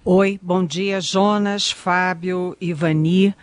Oi, 0.05 0.38
bom 0.41 0.65
dia, 0.65 1.00
Jonas, 1.00 1.71
Fábio, 1.71 2.57
Ivani. 2.59 3.33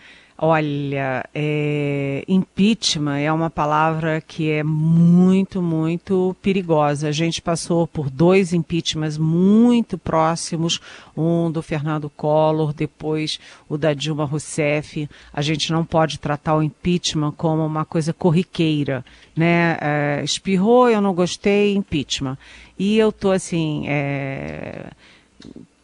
Olha, 0.42 1.22
é, 1.34 2.24
impeachment 2.26 3.18
é 3.18 3.30
uma 3.30 3.50
palavra 3.50 4.22
que 4.22 4.50
é 4.50 4.62
muito, 4.62 5.60
muito 5.60 6.34
perigosa. 6.40 7.08
A 7.08 7.12
gente 7.12 7.42
passou 7.42 7.86
por 7.86 8.08
dois 8.08 8.54
impeachments 8.54 9.18
muito 9.18 9.98
próximos, 9.98 10.80
um 11.14 11.50
do 11.50 11.60
Fernando 11.60 12.08
Collor, 12.08 12.72
depois 12.72 13.38
o 13.68 13.76
da 13.76 13.92
Dilma 13.92 14.24
Rousseff. 14.24 15.06
A 15.30 15.42
gente 15.42 15.70
não 15.72 15.84
pode 15.84 16.18
tratar 16.18 16.56
o 16.56 16.62
impeachment 16.62 17.32
como 17.32 17.66
uma 17.66 17.84
coisa 17.84 18.14
corriqueira, 18.14 19.04
né? 19.36 19.76
É, 19.78 20.22
espirrou, 20.24 20.88
eu 20.88 21.02
não 21.02 21.12
gostei, 21.12 21.74
impeachment. 21.74 22.38
E 22.78 22.96
eu 22.96 23.12
tô 23.12 23.30
assim, 23.30 23.84
é, 23.88 24.86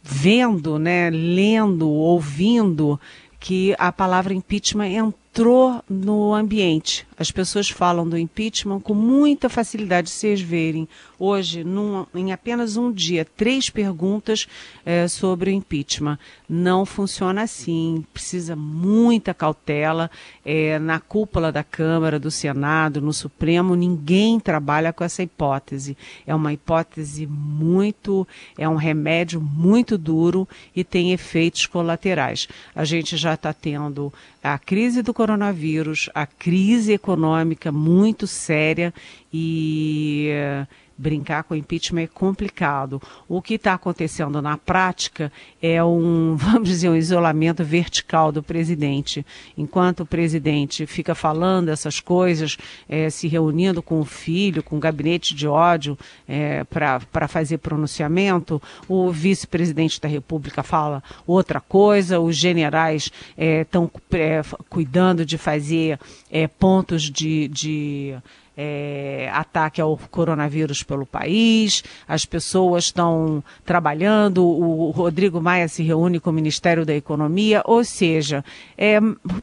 vendo, 0.01 0.79
né, 0.79 1.11
lendo, 1.11 1.87
ouvindo 1.87 2.99
que 3.39 3.75
a 3.77 3.91
palavra 3.91 4.33
impeachment 4.33 4.89
entrou 4.89 5.83
no 5.89 6.33
ambiente. 6.33 7.07
As 7.17 7.31
pessoas 7.31 7.69
falam 7.69 8.07
do 8.07 8.17
impeachment 8.17 8.79
com 8.79 8.93
muita 8.93 9.49
facilidade. 9.49 10.09
Vocês 10.09 10.41
verem 10.41 10.87
hoje, 11.19 11.63
num, 11.63 12.05
em 12.13 12.31
apenas 12.31 12.77
um 12.77 12.91
dia, 12.91 13.25
três 13.25 13.69
perguntas 13.69 14.47
é, 14.85 15.07
sobre 15.07 15.49
o 15.49 15.53
impeachment. 15.53 16.17
Não 16.47 16.85
funciona 16.85 17.43
assim. 17.43 18.05
Precisa 18.13 18.55
muita 18.55 19.33
cautela. 19.33 20.09
É, 20.45 20.79
na 20.79 20.99
cúpula 20.99 21.51
da 21.51 21.63
Câmara, 21.63 22.19
do 22.19 22.31
Senado, 22.31 23.01
no 23.01 23.13
Supremo, 23.13 23.75
ninguém 23.75 24.39
trabalha 24.39 24.93
com 24.93 25.03
essa 25.03 25.23
hipótese. 25.23 25.97
É 26.25 26.33
uma 26.33 26.53
hipótese 26.53 27.25
muito, 27.27 28.27
é 28.57 28.67
um 28.67 28.75
remédio 28.75 29.41
muito 29.41 29.97
duro 29.97 30.47
e 30.75 30.83
tem 30.83 31.11
efeitos 31.11 31.65
colaterais. 31.65 32.47
A 32.75 32.85
gente 32.85 33.17
já 33.17 33.33
está 33.33 33.53
tendo 33.53 34.13
a 34.43 34.57
crise 34.57 35.01
do 35.01 35.13
coronavírus, 35.13 36.09
a 36.13 36.25
crise 36.25 36.93
econômica 36.93 37.71
muito 37.71 38.25
séria 38.25 38.93
e 39.33 40.29
brincar 40.97 41.43
com 41.43 41.55
impeachment 41.55 42.01
é 42.01 42.07
complicado. 42.07 43.01
O 43.27 43.41
que 43.41 43.53
está 43.53 43.73
acontecendo 43.73 44.41
na 44.41 44.57
prática 44.57 45.31
é 45.61 45.83
um, 45.83 46.35
vamos 46.39 46.67
dizer, 46.67 46.89
um 46.89 46.95
isolamento 46.95 47.63
vertical 47.63 48.31
do 48.31 48.41
presidente. 48.41 49.25
Enquanto 49.57 50.01
o 50.01 50.05
presidente 50.05 50.85
fica 50.85 51.13
falando 51.13 51.69
essas 51.69 51.99
coisas, 51.99 52.57
é, 52.89 53.09
se 53.09 53.27
reunindo 53.27 53.81
com 53.81 53.99
o 53.99 54.05
filho, 54.05 54.63
com 54.63 54.77
o 54.77 54.79
gabinete 54.79 55.35
de 55.35 55.47
ódio 55.47 55.97
é, 56.27 56.63
para 56.63 57.27
fazer 57.27 57.59
pronunciamento, 57.59 58.61
o 58.87 59.11
vice-presidente 59.11 60.01
da 60.01 60.07
República 60.07 60.63
fala 60.63 61.03
outra 61.25 61.59
coisa, 61.59 62.19
os 62.19 62.35
generais 62.35 63.11
estão 63.37 63.91
é, 64.11 64.37
é, 64.37 64.41
cuidando 64.69 65.25
de 65.25 65.37
fazer 65.37 65.99
pontos 66.59 67.03
de, 67.03 67.47
de 67.47 68.15
é, 68.57 69.29
ataque 69.31 69.79
ao 69.79 69.95
coronavírus 70.09 70.81
pelo 70.81 71.05
país, 71.05 71.83
as 72.07 72.25
pessoas 72.25 72.85
estão 72.85 73.43
trabalhando, 73.63 74.43
o 74.43 74.89
Rodrigo 74.89 75.39
Maia 75.39 75.67
se 75.67 75.83
reúne 75.83 76.19
com 76.19 76.31
o 76.31 76.33
Ministério 76.33 76.83
da 76.83 76.95
Economia, 76.95 77.61
ou 77.65 77.83
seja, 77.83 78.43
é, 78.75 78.99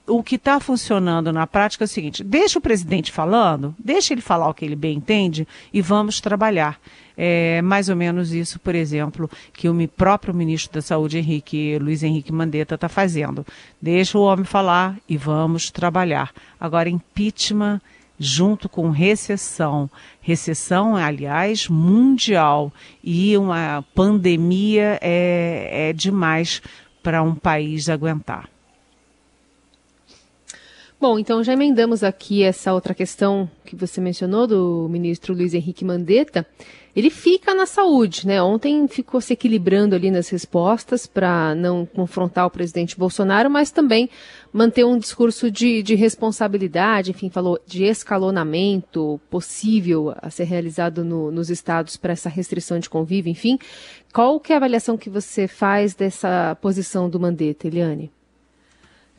o 0.08 0.22
que 0.22 0.34
está 0.34 0.58
funcionando 0.58 1.32
na 1.32 1.46
prática 1.46 1.84
é 1.84 1.86
o 1.86 1.88
seguinte: 1.88 2.24
deixa 2.24 2.58
o 2.58 2.62
presidente 2.62 3.12
falando, 3.12 3.74
deixa 3.78 4.12
ele 4.12 4.20
falar 4.20 4.48
o 4.48 4.54
que 4.54 4.64
ele 4.64 4.74
bem 4.74 4.96
entende 4.96 5.46
e 5.72 5.80
vamos 5.80 6.20
trabalhar. 6.20 6.80
É 7.16 7.62
mais 7.62 7.88
ou 7.88 7.94
menos 7.94 8.32
isso, 8.32 8.58
por 8.58 8.74
exemplo, 8.74 9.30
que 9.52 9.68
o 9.68 9.88
próprio 9.88 10.34
ministro 10.34 10.74
da 10.74 10.82
Saúde, 10.82 11.18
Henrique, 11.18 11.78
Luiz 11.78 12.02
Henrique 12.02 12.32
Mandetta, 12.32 12.74
está 12.74 12.88
fazendo. 12.88 13.46
Deixa 13.80 14.18
o 14.18 14.22
homem 14.22 14.44
falar 14.44 14.96
e 15.08 15.16
vamos 15.16 15.70
trabalhar. 15.70 16.32
Agora, 16.58 16.88
impeachment 16.88 17.80
junto 18.18 18.68
com 18.68 18.90
recessão. 18.90 19.90
Recessão, 20.20 20.96
aliás, 20.96 21.68
mundial. 21.68 22.72
E 23.02 23.36
uma 23.36 23.84
pandemia 23.94 24.98
é, 25.00 25.88
é 25.88 25.92
demais 25.92 26.62
para 27.02 27.22
um 27.22 27.34
país 27.34 27.88
aguentar. 27.88 28.53
Bom, 31.00 31.18
então 31.18 31.42
já 31.44 31.52
emendamos 31.52 32.02
aqui 32.02 32.42
essa 32.42 32.72
outra 32.72 32.94
questão 32.94 33.50
que 33.64 33.76
você 33.76 34.00
mencionou 34.00 34.46
do 34.46 34.88
ministro 34.90 35.34
Luiz 35.34 35.52
Henrique 35.52 35.84
Mandetta 35.84 36.46
ele 36.94 37.10
fica 37.10 37.52
na 37.54 37.66
saúde, 37.66 38.24
né? 38.24 38.40
Ontem 38.40 38.86
ficou 38.86 39.20
se 39.20 39.32
equilibrando 39.32 39.96
ali 39.96 40.12
nas 40.12 40.28
respostas 40.28 41.08
para 41.08 41.52
não 41.54 41.84
confrontar 41.84 42.46
o 42.46 42.50
presidente 42.50 42.96
Bolsonaro, 42.96 43.50
mas 43.50 43.72
também 43.72 44.08
manter 44.52 44.84
um 44.84 44.96
discurso 44.96 45.50
de, 45.50 45.82
de 45.82 45.96
responsabilidade, 45.96 47.10
enfim, 47.10 47.28
falou 47.28 47.58
de 47.66 47.82
escalonamento 47.82 49.20
possível 49.28 50.14
a 50.22 50.30
ser 50.30 50.44
realizado 50.44 51.04
no, 51.04 51.32
nos 51.32 51.50
estados 51.50 51.96
para 51.96 52.12
essa 52.12 52.28
restrição 52.28 52.78
de 52.78 52.88
convívio, 52.88 53.30
enfim. 53.30 53.58
Qual 54.12 54.38
que 54.38 54.52
é 54.52 54.54
a 54.54 54.58
avaliação 54.58 54.96
que 54.96 55.10
você 55.10 55.48
faz 55.48 55.94
dessa 55.94 56.56
posição 56.60 57.10
do 57.10 57.18
Mandetta, 57.18 57.66
Eliane? 57.66 58.08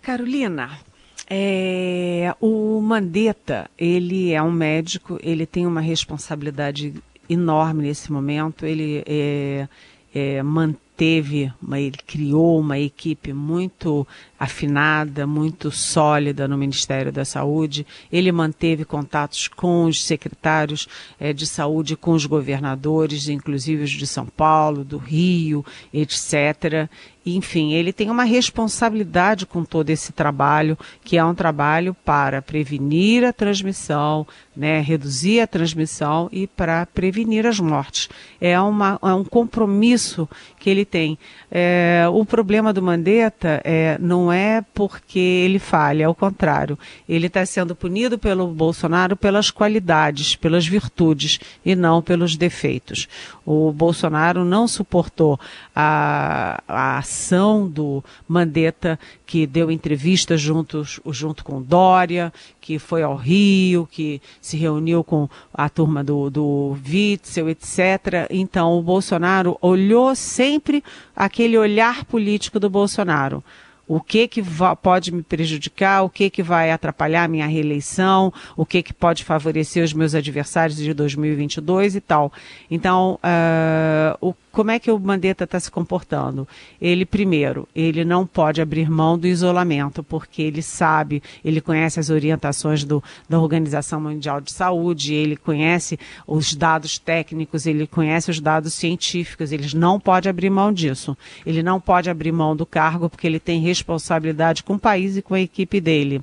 Carolina, 0.01 0.79
é, 1.27 2.35
o 2.39 2.79
Mandetta, 2.81 3.69
ele 3.77 4.31
é 4.31 4.41
um 4.41 4.51
médico, 4.51 5.19
ele 5.21 5.45
tem 5.45 5.65
uma 5.65 5.81
responsabilidade 5.81 6.93
enorme 7.29 7.83
nesse 7.83 8.11
momento. 8.11 8.65
Ele 8.65 9.03
é, 9.05 9.67
é, 10.13 10.43
manteve, 10.43 11.51
ele 11.71 11.97
criou 12.05 12.59
uma 12.59 12.79
equipe 12.79 13.33
muito 13.33 14.07
afinada, 14.39 15.25
muito 15.25 15.71
sólida 15.71 16.47
no 16.47 16.57
Ministério 16.57 17.11
da 17.11 17.23
Saúde. 17.23 17.85
Ele 18.11 18.31
manteve 18.31 18.85
contatos 18.85 19.47
com 19.47 19.85
os 19.85 20.03
secretários 20.03 20.87
é, 21.19 21.33
de 21.33 21.47
saúde, 21.47 21.95
com 21.95 22.11
os 22.11 22.25
governadores, 22.25 23.27
inclusive 23.27 23.83
os 23.83 23.91
de 23.91 24.05
São 24.05 24.25
Paulo, 24.25 24.83
do 24.83 24.97
Rio, 24.97 25.65
etc 25.93 26.89
enfim, 27.25 27.73
ele 27.73 27.91
tem 27.91 28.11
uma 28.11 28.23
responsabilidade 28.23 29.47
com 29.47 29.63
todo 29.63 29.89
esse 29.89 30.13
trabalho, 30.13 30.77
que 31.03 31.17
é 31.17 31.25
um 31.25 31.33
trabalho 31.33 31.95
para 32.05 32.39
prevenir 32.39 33.25
a 33.25 33.33
transmissão, 33.33 34.27
né, 34.55 34.79
reduzir 34.79 35.39
a 35.39 35.47
transmissão 35.47 36.29
e 36.31 36.45
para 36.45 36.85
prevenir 36.85 37.47
as 37.47 37.59
mortes. 37.59 38.09
É, 38.39 38.59
uma, 38.59 38.99
é 39.01 39.13
um 39.13 39.23
compromisso 39.23 40.29
que 40.59 40.69
ele 40.69 40.85
tem. 40.85 41.17
É, 41.49 42.05
o 42.11 42.23
problema 42.23 42.71
do 42.71 42.81
Mandetta 42.81 43.59
é, 43.63 43.97
não 43.99 44.24
é 44.31 44.63
porque 44.73 45.19
ele 45.19 45.59
falha, 45.59 46.07
ao 46.07 46.15
contrário. 46.15 46.77
Ele 47.07 47.27
está 47.27 47.45
sendo 47.45 47.75
punido 47.75 48.17
pelo 48.17 48.47
Bolsonaro 48.47 49.15
pelas 49.15 49.51
qualidades, 49.51 50.35
pelas 50.35 50.65
virtudes 50.65 51.39
e 51.65 51.75
não 51.75 52.01
pelos 52.01 52.35
defeitos. 52.35 53.07
O 53.45 53.71
Bolsonaro 53.71 54.43
não 54.43 54.67
suportou 54.67 55.39
a, 55.75 56.61
a 56.67 56.97
ação 56.97 57.67
do 57.67 58.03
Mandetta, 58.27 58.99
que 59.25 59.45
deu 59.45 59.69
entrevistas 59.71 60.39
juntos, 60.39 60.99
junto 61.07 61.43
com 61.43 61.61
Dória, 61.61 62.31
que 62.61 62.79
foi 62.79 63.03
ao 63.03 63.15
Rio, 63.15 63.87
que 63.91 64.21
se 64.41 64.57
reuniu 64.57 65.03
com 65.03 65.29
a 65.53 65.69
turma 65.69 66.03
do, 66.03 66.29
do 66.29 66.77
Witzel, 66.87 67.49
etc. 67.49 68.27
Então, 68.29 68.77
o 68.77 68.81
Bolsonaro 68.81 69.57
olhou 69.61 70.15
sempre 70.15 70.83
aquele 71.15 71.57
olhar 71.57 72.05
político 72.05 72.59
do 72.59 72.69
Bolsonaro 72.69 73.43
o 73.87 73.99
que 73.99 74.27
que 74.27 74.43
pode 74.81 75.11
me 75.11 75.21
prejudicar, 75.21 76.03
o 76.03 76.09
que 76.09 76.29
que 76.29 76.41
vai 76.41 76.71
atrapalhar 76.71 77.23
a 77.23 77.27
minha 77.27 77.45
reeleição, 77.45 78.33
o 78.57 78.65
que 78.65 78.81
que 78.81 78.93
pode 78.93 79.23
favorecer 79.23 79.83
os 79.83 79.93
meus 79.93 80.15
adversários 80.15 80.77
de 80.77 80.93
2022 80.93 81.95
e 81.95 82.01
tal. 82.01 82.31
Então, 82.69 83.19
uh, 83.23 84.17
o 84.19 84.33
como 84.55 84.71
é 84.71 84.79
que 84.79 84.89
o 84.89 84.97
Mandetta 84.97 85.43
está 85.43 85.59
se 85.59 85.69
comportando? 85.69 86.47
Ele, 86.79 87.05
primeiro, 87.05 87.67
ele 87.75 88.05
não 88.05 88.25
pode 88.25 88.61
abrir 88.61 88.89
mão 88.89 89.19
do 89.19 89.27
isolamento, 89.27 90.01
porque 90.01 90.41
ele 90.41 90.61
sabe, 90.61 91.21
ele 91.43 91.59
conhece 91.59 91.99
as 91.99 92.09
orientações 92.09 92.85
do, 92.85 93.03
da 93.27 93.37
Organização 93.37 93.99
Mundial 93.99 94.39
de 94.39 94.53
Saúde, 94.53 95.13
ele 95.13 95.35
conhece 95.35 95.99
os 96.25 96.55
dados 96.55 96.97
técnicos, 96.97 97.65
ele 97.65 97.85
conhece 97.85 98.31
os 98.31 98.39
dados 98.39 98.73
científicos, 98.73 99.51
ele 99.51 99.67
não 99.75 99.99
pode 99.99 100.29
abrir 100.29 100.49
mão 100.49 100.71
disso. 100.71 101.17
Ele 101.45 101.61
não 101.61 101.81
pode 101.81 102.09
abrir 102.09 102.31
mão 102.31 102.55
do 102.55 102.65
cargo, 102.65 103.09
porque 103.09 103.27
ele 103.27 103.41
tem 103.41 103.59
responsabilidade 103.59 104.63
com 104.63 104.75
o 104.75 104.79
país 104.79 105.17
e 105.17 105.21
com 105.21 105.33
a 105.33 105.41
equipe 105.41 105.81
dele. 105.81 106.21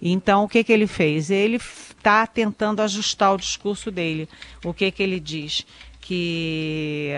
Então, 0.00 0.44
o 0.44 0.48
que, 0.48 0.62
que 0.62 0.72
ele 0.72 0.86
fez? 0.86 1.32
Ele 1.32 1.56
está 1.56 2.28
tentando 2.28 2.80
ajustar 2.80 3.34
o 3.34 3.38
discurso 3.38 3.90
dele. 3.90 4.28
O 4.64 4.72
que, 4.72 4.88
que 4.92 5.02
ele 5.02 5.18
diz? 5.18 5.66
Que 6.02 7.12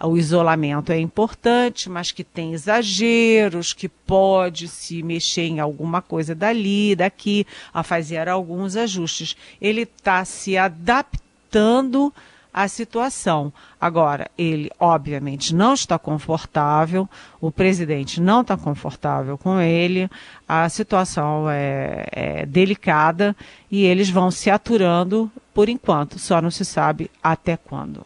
uh, 0.00 0.08
o 0.08 0.16
isolamento 0.16 0.90
é 0.90 0.98
importante, 0.98 1.88
mas 1.90 2.10
que 2.10 2.24
tem 2.24 2.54
exageros, 2.54 3.74
que 3.74 3.88
pode 3.88 4.66
se 4.66 5.02
mexer 5.02 5.42
em 5.42 5.60
alguma 5.60 6.00
coisa 6.00 6.34
dali, 6.34 6.96
daqui, 6.96 7.46
a 7.72 7.82
fazer 7.82 8.26
alguns 8.26 8.74
ajustes. 8.74 9.36
Ele 9.60 9.82
está 9.82 10.24
se 10.24 10.56
adaptando 10.56 12.12
à 12.58 12.66
situação. 12.66 13.52
Agora, 13.80 14.28
ele 14.36 14.68
obviamente 14.80 15.54
não 15.54 15.74
está 15.74 15.96
confortável, 15.96 17.08
o 17.40 17.52
presidente 17.52 18.20
não 18.20 18.40
está 18.40 18.56
confortável 18.56 19.38
com 19.38 19.60
ele, 19.60 20.10
a 20.48 20.68
situação 20.68 21.48
é, 21.48 22.04
é 22.10 22.46
delicada 22.46 23.36
e 23.70 23.84
eles 23.84 24.10
vão 24.10 24.28
se 24.32 24.50
aturando 24.50 25.30
por 25.54 25.68
enquanto, 25.68 26.18
só 26.18 26.42
não 26.42 26.50
se 26.50 26.64
sabe 26.64 27.08
até 27.22 27.56
quando. 27.56 28.04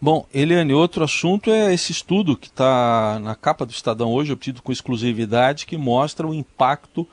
Bom, 0.00 0.24
Eliane, 0.32 0.72
outro 0.72 1.02
assunto 1.02 1.50
é 1.50 1.74
esse 1.74 1.90
estudo 1.90 2.36
que 2.36 2.46
está 2.46 3.18
na 3.20 3.34
capa 3.34 3.66
do 3.66 3.72
Estadão 3.72 4.12
hoje, 4.12 4.32
obtido 4.32 4.62
com 4.62 4.70
exclusividade, 4.70 5.66
que 5.66 5.76
mostra 5.76 6.28
o 6.28 6.34
impacto 6.34 7.04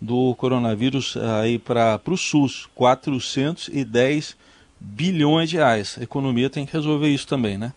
do 0.00 0.34
coronavírus 0.34 1.16
aí 1.40 1.60
para 1.60 2.00
o 2.08 2.16
SUS, 2.16 2.66
410 2.74 4.36
bilhões 4.80 5.50
de 5.50 5.56
reais. 5.56 5.96
A 6.00 6.02
economia 6.02 6.48
tem 6.48 6.64
que 6.64 6.72
resolver 6.72 7.08
isso 7.08 7.26
também, 7.26 7.58
né? 7.58 7.72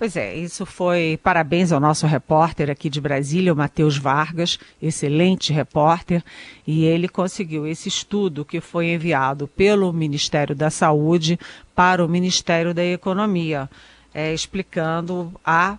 Pois 0.00 0.16
é, 0.16 0.34
isso 0.34 0.64
foi 0.64 1.20
parabéns 1.22 1.72
ao 1.72 1.78
nosso 1.78 2.06
repórter 2.06 2.70
aqui 2.70 2.88
de 2.88 3.02
Brasília, 3.02 3.52
o 3.52 3.56
Matheus 3.56 3.98
Vargas, 3.98 4.58
excelente 4.80 5.52
repórter, 5.52 6.24
e 6.66 6.86
ele 6.86 7.06
conseguiu 7.06 7.66
esse 7.66 7.90
estudo 7.90 8.42
que 8.42 8.62
foi 8.62 8.94
enviado 8.94 9.46
pelo 9.46 9.92
Ministério 9.92 10.56
da 10.56 10.70
Saúde 10.70 11.38
para 11.74 12.02
o 12.02 12.08
Ministério 12.08 12.72
da 12.72 12.82
Economia, 12.82 13.68
é, 14.14 14.32
explicando 14.32 15.38
a 15.44 15.76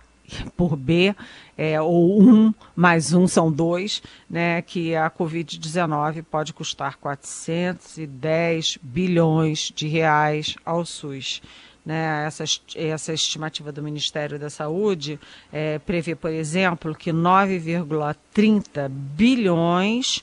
por 0.56 0.76
B, 0.76 1.14
é, 1.56 1.80
ou 1.80 2.22
um 2.22 2.52
mais 2.74 3.12
um 3.12 3.26
são 3.26 3.50
dois, 3.50 4.02
né, 4.28 4.62
que 4.62 4.94
a 4.94 5.10
Covid-19 5.10 6.22
pode 6.22 6.52
custar 6.52 6.96
410 6.96 8.78
bilhões 8.82 9.72
de 9.74 9.86
reais 9.88 10.56
ao 10.64 10.84
SUS. 10.84 11.42
Né, 11.84 12.24
essa, 12.26 12.44
essa 12.76 13.12
estimativa 13.12 13.72
do 13.72 13.82
Ministério 13.82 14.38
da 14.38 14.48
Saúde 14.48 15.18
é, 15.52 15.80
prevê, 15.80 16.14
por 16.14 16.30
exemplo, 16.30 16.94
que 16.94 17.10
9,30 17.10 18.88
bilhões 18.88 20.22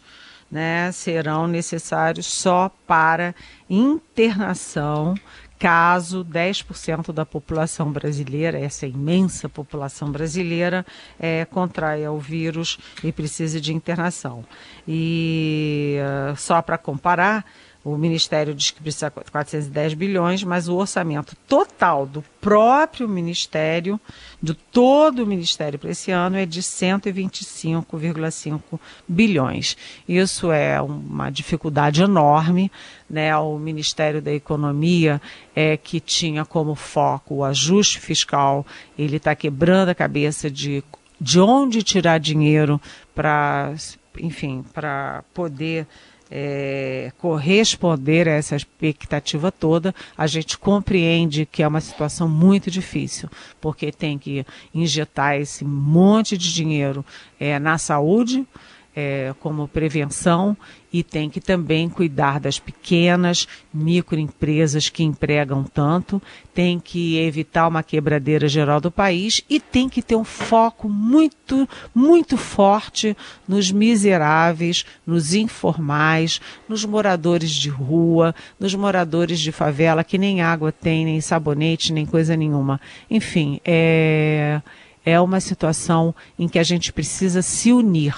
né, 0.49 0.91
serão 0.91 1.47
necessários 1.47 2.25
só 2.25 2.71
para 2.87 3.35
internação 3.69 5.15
caso 5.59 6.23
10% 6.23 7.11
da 7.11 7.25
população 7.25 7.91
brasileira, 7.91 8.57
essa 8.57 8.87
imensa 8.87 9.49
população 9.49 10.09
brasileira, 10.09 10.85
é, 11.19 11.43
contraia 11.43 12.09
o 12.11 12.17
vírus 12.17 12.79
e 13.03 13.11
precise 13.11 13.59
de 13.59 13.73
internação. 13.73 14.45
E 14.87 15.97
uh, 16.31 16.35
só 16.37 16.61
para 16.61 16.77
comparar, 16.77 17.45
o 17.83 17.97
Ministério 17.97 18.53
diz 18.53 18.71
que 18.71 18.81
precisa 18.81 19.09
de 19.09 19.31
410 19.31 19.93
bilhões, 19.93 20.43
mas 20.43 20.67
o 20.67 20.75
orçamento 20.75 21.33
total 21.47 22.05
do 22.05 22.21
próprio 22.41 23.07
Ministério, 23.07 23.97
de 24.43 24.53
todo 24.53 25.23
o 25.23 25.25
Ministério 25.25 25.79
para 25.79 25.91
esse 25.91 26.11
ano, 26.11 26.35
é 26.35 26.45
de 26.45 26.61
125,5 26.61 28.77
bilhões. 29.07 29.77
Isso 30.07 30.51
é 30.51 30.81
uma 30.81 31.29
dificuldade 31.29 32.03
enorme. 32.03 32.69
Né? 33.09 33.35
O 33.37 33.57
Ministério 33.57 34.21
da 34.21 34.33
Economia, 34.33 35.21
é, 35.55 35.77
que 35.77 36.01
tinha 36.01 36.43
como 36.43 36.75
foco 36.75 37.35
o 37.35 37.43
ajuste 37.45 37.99
fiscal, 37.99 38.65
ele 38.97 39.17
está 39.17 39.33
quebrando 39.33 39.89
a 39.89 39.95
cabeça 39.95 40.51
de, 40.51 40.83
de 41.19 41.39
onde 41.39 41.81
tirar 41.81 42.19
dinheiro 42.19 42.79
para, 43.15 43.73
enfim, 44.17 44.65
para 44.73 45.23
poder 45.33 45.87
é, 46.31 47.11
corresponder 47.17 48.27
a 48.27 48.33
essa 48.33 48.55
expectativa 48.55 49.51
toda, 49.51 49.93
a 50.17 50.27
gente 50.27 50.57
compreende 50.57 51.45
que 51.45 51.63
é 51.63 51.67
uma 51.67 51.81
situação 51.81 52.29
muito 52.29 52.69
difícil, 52.69 53.29
porque 53.59 53.91
tem 53.91 54.17
que 54.17 54.45
injetar 54.73 55.35
esse 55.35 55.65
monte 55.65 56.37
de 56.37 56.53
dinheiro 56.53 57.03
é, 57.39 57.57
na 57.57 57.77
saúde, 57.77 58.45
é, 58.95 59.33
como 59.39 59.67
prevenção 59.67 60.57
e 60.91 61.03
tem 61.03 61.29
que 61.29 61.39
também 61.39 61.87
cuidar 61.87 62.39
das 62.39 62.57
pequenas 62.57 63.47
microempresas 63.71 64.89
que 64.89 65.03
empregam 65.03 65.63
tanto, 65.63 66.21
tem 66.53 66.79
que 66.79 67.17
evitar 67.17 67.67
uma 67.67 67.83
quebradeira 67.83 68.47
geral 68.47 68.81
do 68.81 68.89
país 68.89 69.41
e 69.47 69.59
tem 69.59 69.87
que 69.87 70.01
ter 70.01 70.15
um 70.15 70.23
foco 70.23 70.89
muito, 70.89 71.69
muito 71.93 72.35
forte 72.37 73.15
nos 73.47 73.71
miseráveis, 73.71 74.83
nos 75.05 75.33
informais, 75.33 76.41
nos 76.67 76.83
moradores 76.83 77.51
de 77.51 77.69
rua, 77.69 78.33
nos 78.59 78.73
moradores 78.73 79.39
de 79.39 79.51
favela 79.51 80.03
que 80.03 80.17
nem 80.17 80.41
água 80.41 80.71
tem, 80.71 81.05
nem 81.05 81.21
sabonete, 81.21 81.93
nem 81.93 82.05
coisa 82.05 82.35
nenhuma. 82.35 82.81
Enfim, 83.09 83.61
é, 83.63 84.59
é 85.05 85.19
uma 85.21 85.39
situação 85.39 86.15
em 86.37 86.47
que 86.47 86.57
a 86.57 86.63
gente 86.63 86.91
precisa 86.91 87.43
se 87.43 87.71
unir 87.71 88.15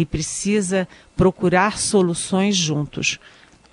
e 0.00 0.06
precisa 0.06 0.86
procurar 1.16 1.76
soluções 1.76 2.56
juntos. 2.56 3.18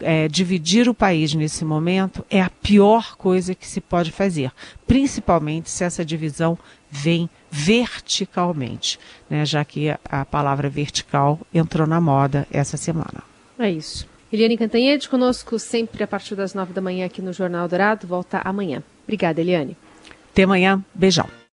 É, 0.01 0.27
dividir 0.27 0.89
o 0.89 0.93
país 0.93 1.33
nesse 1.33 1.63
momento 1.63 2.25
é 2.29 2.41
a 2.41 2.49
pior 2.49 3.15
coisa 3.15 3.55
que 3.55 3.65
se 3.65 3.79
pode 3.79 4.11
fazer, 4.11 4.51
principalmente 4.85 5.69
se 5.69 5.85
essa 5.85 6.03
divisão 6.03 6.57
vem 6.91 7.29
verticalmente, 7.49 8.99
né, 9.29 9.45
já 9.45 9.63
que 9.63 9.95
a 10.03 10.25
palavra 10.25 10.67
vertical 10.67 11.39
entrou 11.53 11.87
na 11.87 12.01
moda 12.01 12.45
essa 12.51 12.75
semana. 12.75 13.23
É 13.57 13.71
isso. 13.71 14.05
Eliane 14.33 14.57
Cantanhede 14.57 15.07
conosco 15.07 15.57
sempre 15.57 16.03
a 16.03 16.07
partir 16.07 16.35
das 16.35 16.53
nove 16.53 16.73
da 16.73 16.81
manhã 16.81 17.05
aqui 17.05 17.21
no 17.21 17.31
Jornal 17.31 17.69
Dourado. 17.69 18.05
Volta 18.05 18.41
amanhã. 18.43 18.83
Obrigada, 19.05 19.39
Eliane. 19.39 19.77
Até 20.33 20.43
amanhã. 20.43 20.83
Beijão. 20.93 21.44